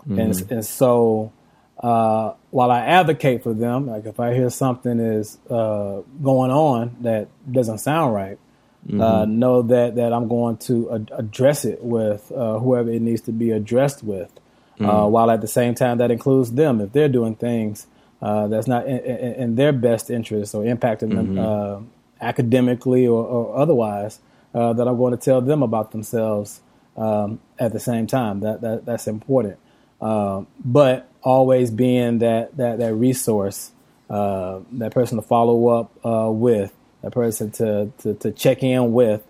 [0.00, 0.18] mm-hmm.
[0.18, 1.32] and and so
[1.78, 6.96] uh, while I advocate for them, like if I hear something is uh, going on
[7.00, 8.38] that doesn't sound right,
[8.86, 9.00] mm-hmm.
[9.00, 13.22] uh, know that that I'm going to ad- address it with uh, whoever it needs
[13.22, 14.30] to be addressed with.
[14.78, 15.10] Uh, mm-hmm.
[15.10, 17.86] while at the same time, that includes them if they're doing things
[18.20, 21.84] uh, that's not in, in, in, their best interest or impacting them mm-hmm.
[22.20, 24.20] academically or, or otherwise
[24.54, 26.60] uh, that I'm going to tell them about themselves
[26.96, 28.40] um, at the same time.
[28.40, 29.58] That, that that's important.
[30.00, 33.70] Uh, but always being that that that resource,
[34.08, 36.72] uh, that person to follow up uh, with,
[37.06, 39.22] that person to to, to check in with,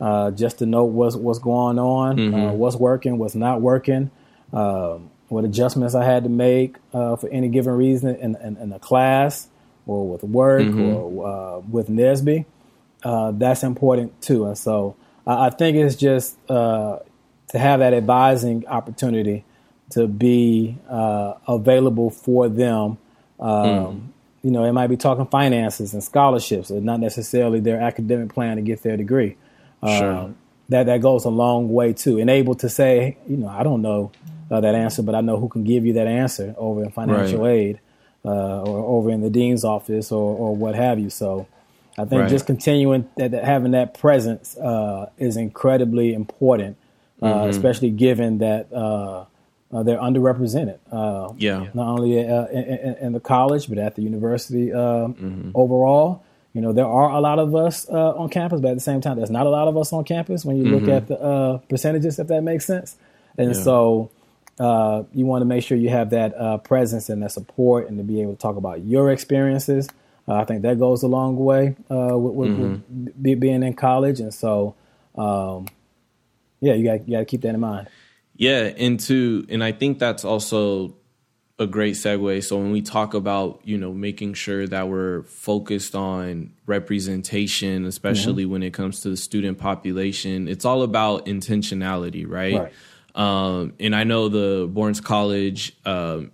[0.00, 2.58] uh, just to know what's what's going on, mm-hmm.
[2.58, 4.10] what's working, what's not working.
[4.52, 8.78] Um, what adjustments I had to make for any given reason in, in, in, a
[8.78, 9.48] class
[9.86, 11.18] or with work mm-hmm.
[11.18, 12.44] or with NSBE.
[13.02, 14.44] uh, that's important too.
[14.44, 14.94] And so
[15.26, 16.98] I think it's just uh,
[17.48, 19.44] to have that advising opportunity
[19.90, 22.98] to be uh, available for them.
[23.40, 24.11] Um, mm.
[24.42, 28.56] You know, it might be talking finances and scholarships, and not necessarily their academic plan
[28.56, 29.36] to get their degree.
[29.84, 30.12] Sure.
[30.12, 30.36] Um,
[30.68, 33.82] that that goes a long way too, and able to say, you know, I don't
[33.82, 34.10] know
[34.50, 37.42] uh, that answer, but I know who can give you that answer over in financial
[37.42, 37.50] right.
[37.50, 37.80] aid
[38.24, 41.10] uh, or over in the dean's office or, or what have you.
[41.10, 41.46] So
[41.98, 42.30] I think right.
[42.30, 46.76] just continuing that, that, having that presence uh, is incredibly important,
[47.20, 47.50] uh, mm-hmm.
[47.50, 48.72] especially given that
[49.72, 50.78] uh, uh they're underrepresented.
[50.90, 55.50] Uh, yeah, not only uh, in, in, the college but at the university mm-hmm.
[55.54, 56.24] overall.
[56.54, 59.16] You know, there are a lot of us on campus, but at the same time,
[59.16, 60.84] there's not a lot of us on campus when you mm-hmm.
[60.84, 62.94] look at the percentages, if that makes sense.
[63.38, 63.62] And yeah.
[63.62, 64.10] so,
[64.58, 68.20] you want to make sure you have that presence and that support, and to be
[68.20, 69.88] able to talk about your experiences.
[70.28, 73.22] Uh, I think that goes a long way uh, with, with, mm-hmm.
[73.22, 74.74] with, being in college, and so
[75.16, 75.66] um,
[76.60, 77.88] yeah, you got you got to keep that in mind.
[78.34, 80.96] Yeah, and to and I think that's also
[81.58, 82.42] a great segue.
[82.44, 88.44] So when we talk about you know making sure that we're focused on representation, especially
[88.44, 88.52] mm-hmm.
[88.52, 92.54] when it comes to the student population, it's all about intentionality, right?
[92.54, 92.72] right.
[93.14, 95.76] Um, and I know the Bourns College.
[95.84, 96.32] Um,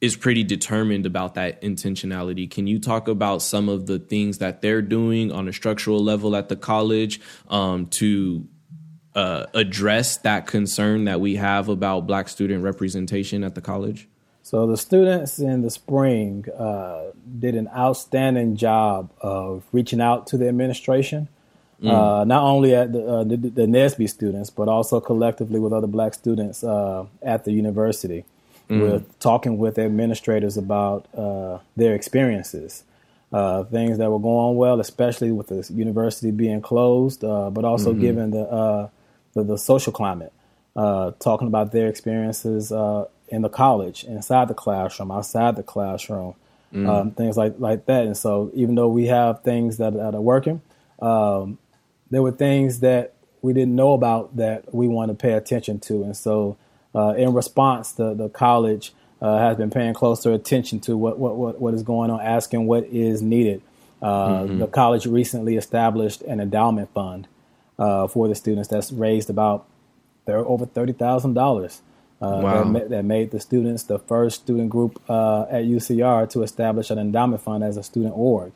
[0.00, 2.48] is pretty determined about that intentionality.
[2.48, 6.36] Can you talk about some of the things that they're doing on a structural level
[6.36, 8.46] at the college um, to
[9.18, 14.06] uh, address that concern that we have about black student representation at the college?
[14.42, 20.38] So the students in the spring uh, did an outstanding job of reaching out to
[20.38, 21.28] the administration.
[21.82, 21.90] Mm.
[21.90, 25.86] Uh, not only at the, uh, the, the NSBE students, but also collectively with other
[25.86, 28.24] black students uh, at the university
[28.70, 28.80] mm.
[28.80, 32.84] with talking with administrators about uh, their experiences,
[33.32, 37.90] uh, things that were going well, especially with the university being closed, uh, but also
[37.90, 38.00] mm-hmm.
[38.00, 38.88] given the, uh,
[39.38, 40.32] the, the social climate,
[40.76, 46.34] uh, talking about their experiences uh, in the college, inside the classroom, outside the classroom,
[46.72, 46.88] mm.
[46.88, 48.04] um, things like like that.
[48.04, 50.60] And so, even though we have things that, that are working,
[51.00, 51.58] um,
[52.10, 56.02] there were things that we didn't know about that we want to pay attention to,
[56.02, 56.56] and so
[56.94, 61.36] uh, in response, the, the college uh, has been paying closer attention to what, what,
[61.36, 63.62] what, what is going on, asking what is needed.
[64.00, 64.58] Uh, mm-hmm.
[64.58, 67.26] The college recently established an endowment fund
[67.78, 69.66] uh, for the students that's raised about
[70.26, 71.80] over thirty thousand dollars
[72.20, 72.54] Uh, Wow.
[72.64, 76.90] that, ma- that made the students the first student group uh, at UCR to establish
[76.90, 78.50] an endowment fund as a student org.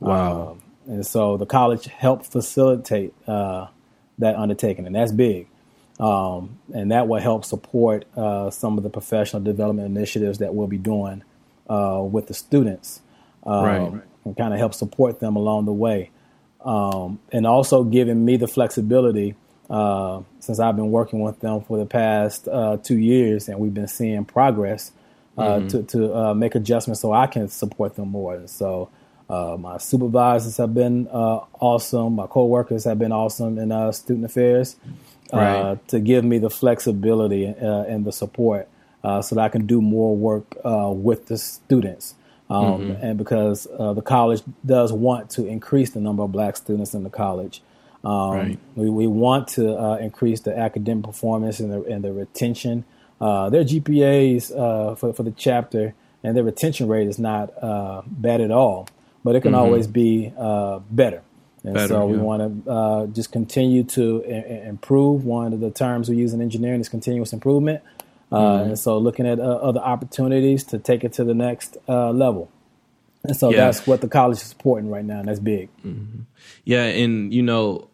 [0.00, 0.52] Wow.
[0.52, 0.62] Um,
[0.94, 3.66] and so the college helped facilitate uh,
[4.18, 5.46] that undertaking, and that's big.
[6.00, 10.66] Um, and that will help support uh, some of the professional development initiatives that we'll
[10.66, 11.22] be doing
[11.68, 13.00] uh, with the students,
[13.44, 14.02] um, Right.
[14.24, 16.10] and kind of help support them along the way,
[16.64, 19.34] um, and also giving me the flexibility
[19.70, 23.74] uh, since I've been working with them for the past uh, two years, and we've
[23.74, 24.92] been seeing progress
[25.38, 28.34] uh, to to uh, make adjustments so I can support them more.
[28.34, 28.90] And so.
[29.30, 32.16] Uh, my supervisors have been uh, awesome.
[32.16, 34.76] My coworkers have been awesome in uh, student affairs
[35.32, 35.88] uh, Right.
[35.88, 38.68] to give me the flexibility uh, and the support
[39.02, 42.14] uh, so that I can do more work uh, with the students.
[42.54, 46.92] Um, And because uh, the college does want to increase the number of black students
[46.94, 47.62] in the college,
[48.04, 48.58] um, Right.
[48.74, 52.84] we, we want to uh, increase the academic performance and the, and the retention.
[53.20, 55.94] Uh, their GPAs uh, for, for the chapter
[56.24, 58.88] and their retention rate is not uh, bad at all,
[59.24, 61.22] but it can always be uh, better.
[61.64, 62.22] And Better, so we yeah.
[62.22, 65.24] want to uh, just continue to I- improve.
[65.24, 67.82] One of the terms we use in engineering is continuous improvement.
[68.32, 68.68] Uh, Mm-hmm.
[68.70, 72.50] And so looking at uh, other opportunities to take it to the next uh, level.
[73.24, 73.66] And so Yeah.
[73.66, 75.68] that's what the college is supporting right now, and that's big.
[76.64, 77.88] Yeah, and you know,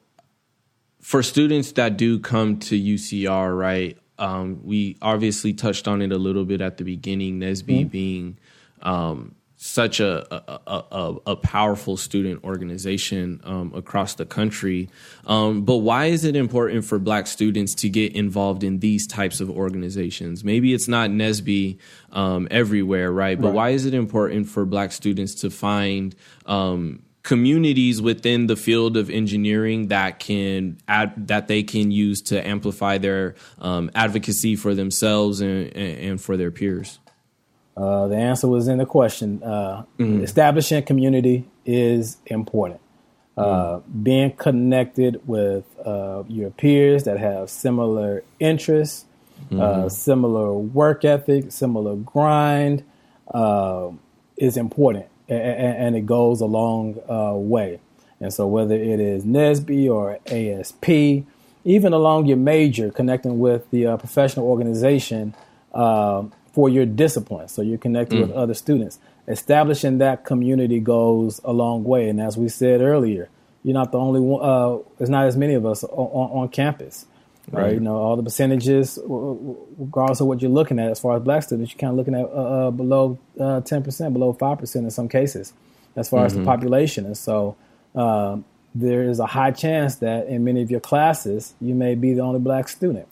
[1.01, 3.99] for students that do come to UCR, right?
[4.19, 7.41] Um, we obviously touched on it a little bit at the beginning.
[7.41, 8.39] NSBE being
[8.83, 14.89] um, such a a, a a powerful student organization um, across the country,
[15.27, 19.41] um, but why is it important for Black students to get involved in these types
[19.41, 20.45] of organizations?
[20.45, 21.77] Maybe it's not NSBE
[22.13, 23.39] um, everywhere, right?
[23.39, 23.55] But Right.
[23.55, 26.15] why is it important for Black students to find
[26.47, 32.47] um, communities within the field of engineering that can add, that they can use to
[32.47, 37.01] amplify their um, advocacy for themselves and, and for their peers.
[37.83, 39.29] Uh, the answer was in the question.
[39.43, 39.85] Uh,
[40.23, 42.81] Establishing community is important.
[43.37, 49.05] Uh, Being connected with uh, your peers that have similar interests,
[49.53, 52.83] uh, similar work ethic, similar grind
[53.33, 53.89] uh,
[54.37, 57.79] is important, a- a- and it goes a long uh, way.
[58.21, 60.89] And so, whether it is NSBE or ASP,
[61.65, 65.35] even along your major, connecting with the uh, professional organization
[65.73, 66.25] uh,
[66.59, 68.99] for your discipline, so you're connected with other students.
[69.29, 72.09] Establishing that community goes a long way.
[72.09, 73.29] And as we said earlier,
[73.63, 74.43] you're not the only one.
[74.45, 75.91] Uh, there's not as many of us on,
[76.41, 77.07] on, campus,
[77.53, 77.75] right?
[77.75, 81.45] You know, all the percentages, regardless of what you're looking at, as far as black
[81.45, 85.09] students, you're kind of looking at uh, uh, below uh, 10%, below 5% in some
[85.09, 85.53] cases,
[85.95, 87.07] as far as the population.
[87.07, 87.55] And so
[87.95, 88.45] um,
[88.75, 92.23] there is a high chance that in many of your classes, you may be the
[92.23, 93.07] only black student.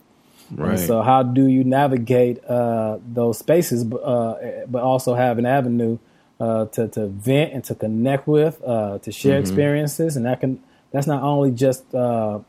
[0.71, 5.97] And so, how do you navigate uh, those spaces, uh, but also have an avenue
[6.39, 10.59] uh, to, to vent and to connect with, uh, to share experiences, and that can
[10.91, 12.39] that's not only just uh,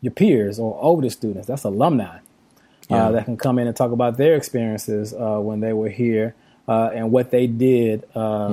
[0.00, 2.18] your peers or older students, that's alumni
[2.88, 3.06] Yeah.
[3.08, 6.34] uh, that can come in and talk about their experiences uh, when they were here
[6.68, 8.48] uh, and what they did uh,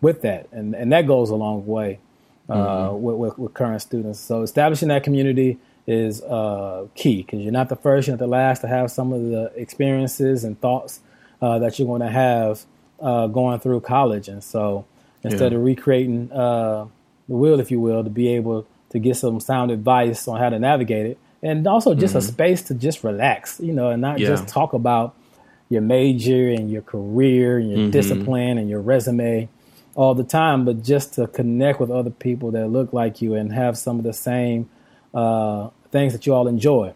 [0.00, 1.98] with that, and and that goes a long way
[2.48, 4.20] uh, with, with, with current students.
[4.20, 5.58] So establishing that community
[5.88, 9.10] is uh, key because you're not the first, you're not the last to have some
[9.12, 11.00] of the experiences and thoughts
[11.40, 12.64] uh, that you're going to have
[13.00, 14.28] uh, going through college.
[14.28, 14.84] And so
[15.24, 15.58] instead Yeah.
[15.58, 16.86] of recreating uh,
[17.28, 20.50] the wheel, if you will, to be able to get some sound advice on how
[20.50, 24.16] to navigate it, and also just a space to just relax, you know, and not
[24.16, 24.22] Mm-hmm.
[24.22, 24.28] Yeah.
[24.30, 25.16] just talk about
[25.70, 27.90] your major and your career and your Mm-hmm.
[27.90, 29.48] discipline and your resume
[29.94, 33.52] all the time, but just to connect with other people that look like you and
[33.52, 34.68] have some of the same
[35.14, 36.92] uh, things that you all enjoy,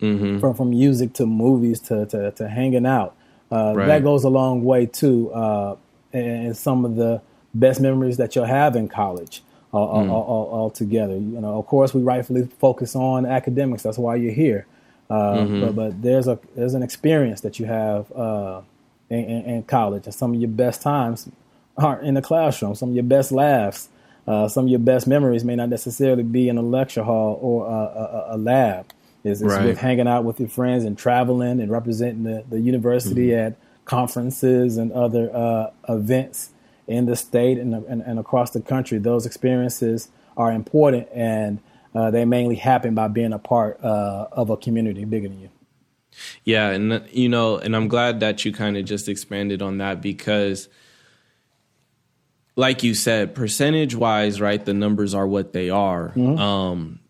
[0.00, 0.40] Mm-hmm.
[0.40, 3.14] from from music to movies to to, to hanging out.
[3.50, 3.86] Uh, Right.
[3.86, 5.76] That goes a long way too, uh,
[6.12, 7.20] and, some of the
[7.54, 9.42] best memories that you'll have in college.
[9.72, 11.58] All, all, all, all, all together, you know.
[11.58, 13.82] Of course, we rightfully focus on academics.
[13.82, 14.66] That's why you're here.
[15.10, 18.60] Uh, But but there's a there's an experience that you have uh,
[19.10, 21.28] in, in, in college, and some of your best times
[21.76, 22.74] aren't in the classroom.
[22.76, 23.88] Some of your best laughs,
[24.26, 27.66] uh, some of your best memories may not necessarily be in a lecture hall or
[27.66, 28.92] a, a, a lab.
[29.22, 29.66] It's, it's Right.
[29.66, 34.76] with hanging out with your friends and traveling and representing the, the university at conferences
[34.76, 36.50] and other uh, events
[36.86, 38.98] in the state and, and, and across the country.
[38.98, 41.60] Those experiences are important and
[41.94, 45.50] uh, they mainly happen by being a part uh, of a community bigger than you.
[46.44, 50.00] Yeah, and you know, and I'm glad that you kind of just expanded on that
[50.00, 50.68] because
[52.56, 56.12] like you said, percentage wise, right, the numbers are what they are.
[56.16, 57.00] Um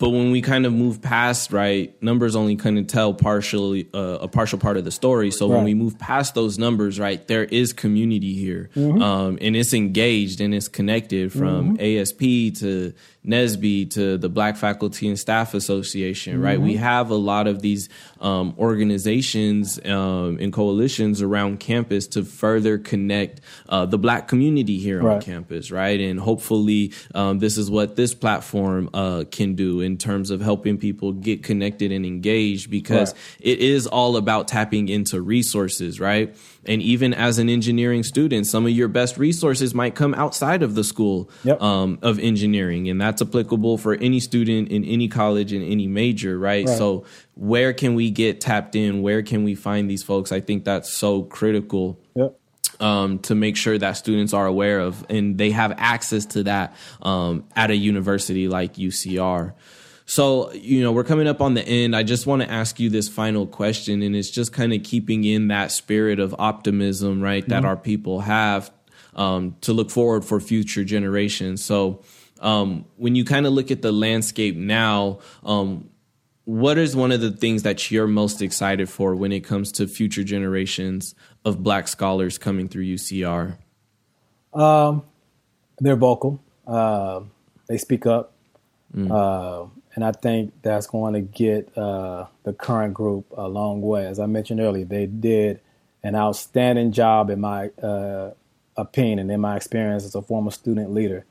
[0.00, 4.18] but when we kind of move past right numbers only kind of tell partially uh,
[4.20, 5.54] a partial part of the story so right.
[5.54, 9.00] when we move past those numbers right there is community here mm-hmm.
[9.00, 12.00] um, and it's engaged and it's connected from mm-hmm.
[12.00, 12.92] asp to
[13.26, 16.42] NSBE to the Black Faculty and Staff Association, mm-hmm.
[16.42, 16.60] right?
[16.60, 16.82] We mm-hmm.
[16.82, 17.90] have a lot of these
[18.20, 25.02] um, organizations um, and coalitions around campus to further connect uh, the Black community here
[25.02, 25.16] right.
[25.16, 26.00] on campus, right?
[26.00, 30.78] And hopefully, um, this is what this platform uh, can do in terms of helping
[30.78, 33.20] people get connected and engaged because right.
[33.40, 36.34] it is all about tapping into resources, right?
[36.66, 40.74] and even as an engineering student, some of your best resources might come outside of
[40.74, 41.60] the school yep.
[41.60, 46.38] um, of engineering, and that's applicable for any student in any college in any major,
[46.38, 46.66] right?
[46.66, 46.76] right?
[46.76, 49.02] So, where can we get tapped in?
[49.02, 50.32] Where can we find these folks?
[50.32, 51.98] I think that's so critical.
[52.14, 52.36] Yep.
[52.78, 56.74] Um, to make sure that students are aware of and they have access to that
[57.02, 59.52] um, at a university like UCR.
[60.10, 61.94] So, you know, we're coming up on the end.
[61.94, 65.22] I just want to ask you this final question, and it's just kind of keeping
[65.22, 67.66] in that spirit of optimism, right, that mm-hmm.
[67.66, 68.72] our people have
[69.14, 71.64] um, to look forward for future generations.
[71.64, 72.02] So,
[72.40, 75.88] um, when you kind of look at the landscape now, um,
[76.42, 79.86] what is one of the things that you're most excited for when it comes to
[79.86, 83.58] future generations of Black scholars coming through UCR?
[84.54, 85.04] Um,
[85.78, 86.42] they're vocal.
[86.66, 87.20] Uh,
[87.68, 88.32] they speak up.
[88.92, 89.08] Mm.
[89.08, 94.06] Uh, and I think that's going to get uh, the current group a long way.
[94.06, 95.60] As I mentioned earlier, they did
[96.02, 98.30] an outstanding job, in my uh,
[98.76, 101.24] opinion, and in my experience as a former student leader,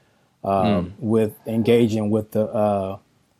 [0.43, 0.91] um, mm.
[0.99, 2.97] with engaging with the uh,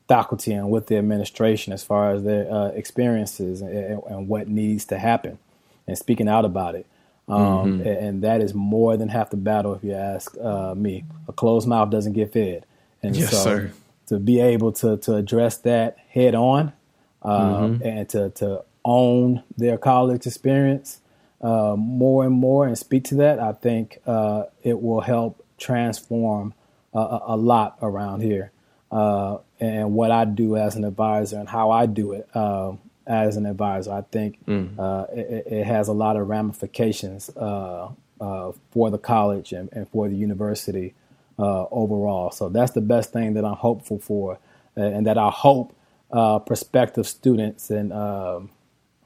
[0.07, 4.85] faculty and with the administration as far as their uh, experiences and, and, what needs
[4.85, 5.37] to happen,
[5.85, 6.85] and speaking out about it.
[7.27, 7.87] Um, mm-hmm.
[7.87, 11.03] and, that is more than half the battle, if you ask uh, me.
[11.27, 12.65] A closed mouth doesn't get fed,
[13.03, 13.71] and yes, so sir
[14.09, 16.73] to be able to to address that head on
[17.21, 17.87] um, mm-hmm.
[17.87, 20.99] and to to own their college experience
[21.41, 26.53] uh, more and more and speak to that, I think uh, it will help transform
[26.93, 28.51] a, a lot around here.
[28.91, 33.37] Uh, and what I do as an advisor and how I do it um, as
[33.37, 34.77] an advisor, I think mm.
[34.77, 37.89] Uh, it, it, has a lot of ramifications uh,
[38.19, 40.95] uh, for the college and, and for the university
[41.39, 42.31] uh, overall.
[42.31, 44.37] So that's the best thing that I'm hopeful for,
[44.77, 45.75] uh, and that I hope
[46.11, 48.49] uh, prospective students and um,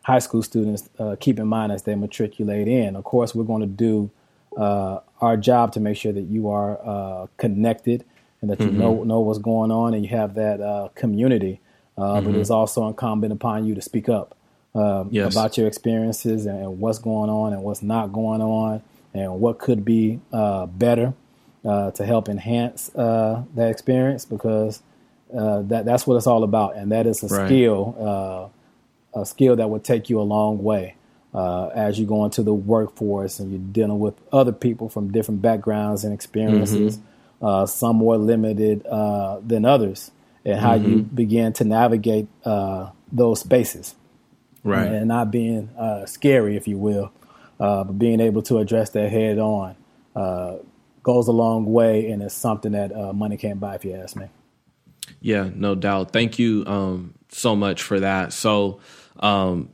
[0.02, 2.96] high school students uh, keep in mind as they matriculate in.
[2.96, 4.10] Of course, we're going to do
[4.58, 8.04] uh, our job to make sure that you are uh, connected
[8.42, 8.80] and that you mm-hmm.
[8.80, 11.60] know know what's going on and you have that community.
[11.98, 12.26] Mm-hmm.
[12.26, 14.36] But it's also incumbent upon you to speak up
[14.74, 15.34] um, yes.
[15.34, 18.82] about your experiences and what's going on and what's not going on
[19.14, 21.14] and what could be better
[21.66, 24.82] uh, to help enhance uh, that experience because
[25.34, 27.48] uh, that that's what it's all about, and that is a right.
[27.48, 28.52] skill,
[29.16, 30.96] uh, a skill that will take you a long way
[31.34, 35.42] uh, as you go into the workforce and you're dealing with other people from different
[35.42, 37.08] backgrounds and experiences, mm-hmm.
[37.42, 40.12] Uh, some more limited than others,
[40.46, 40.90] and how mm-hmm.
[40.90, 42.28] you begin to navigate
[43.12, 43.96] those spaces,
[44.64, 45.70] right, and not being
[46.06, 47.12] scary, if you will,
[47.58, 49.76] but being able to address that head on
[51.04, 54.16] goes a long way, and it's something that uh, money can't buy, if you ask
[54.16, 54.28] me.
[55.22, 56.12] Yeah, no doubt.
[56.12, 58.34] Thank you um, so much for that.
[58.34, 58.80] So,
[59.20, 59.70] um,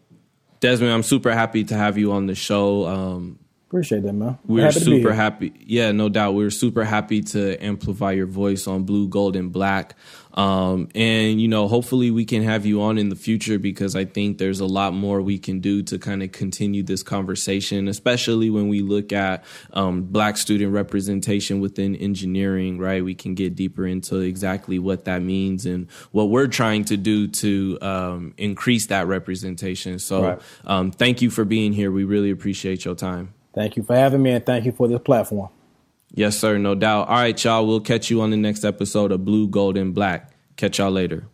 [0.60, 2.88] Desmond, I'm super happy to have you on the show.
[2.88, 4.40] Um, Appreciate that, man.
[4.48, 5.54] We're happy super happy.
[5.60, 6.34] Yeah, no doubt.
[6.34, 9.96] We're super happy to amplify your voice on Blue, Gold, and Black.
[10.34, 14.06] Um, and you know, hopefully we can have you on in the future because I
[14.06, 18.50] think there's a lot more we can do to kind of continue this conversation, especially
[18.50, 22.78] when we look at um, black student representation within engineering.
[22.78, 26.98] Right, we can get deeper into exactly what that means and what we're trying to
[26.98, 30.00] do to um, increase that representation.
[30.00, 30.42] So, right.
[30.66, 31.92] Um, thank you for being here.
[31.92, 33.34] We really appreciate your time.
[33.54, 35.50] Thank you for having me, and thank you for this platform.
[36.14, 37.08] Yes, sir, no doubt.
[37.08, 37.68] All right, y'all.
[37.68, 40.32] We'll catch you on the next episode of Blue, Gold, and Black.
[40.58, 41.28] Catch y'all later.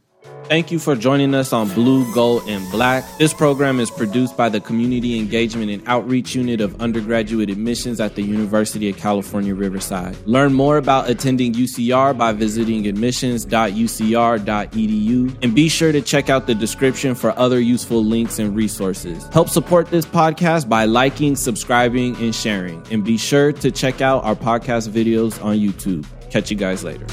[0.47, 3.03] Thank you for joining us on Blue, Gold, and Black.
[3.17, 8.13] This program is produced by the Community Engagement and Outreach Unit of Undergraduate Admissions at
[8.13, 10.15] the University of California, Riverside.
[10.27, 16.53] Learn more about attending UCR by visiting admissions.ucr.edu and be sure to check out the
[16.53, 19.25] description for other useful links and resources.
[19.29, 22.83] Help support this podcast by liking, subscribing, and sharing.
[22.91, 26.05] And be sure to check out our podcast videos on YouTube.
[26.29, 27.07] Catch you guys later.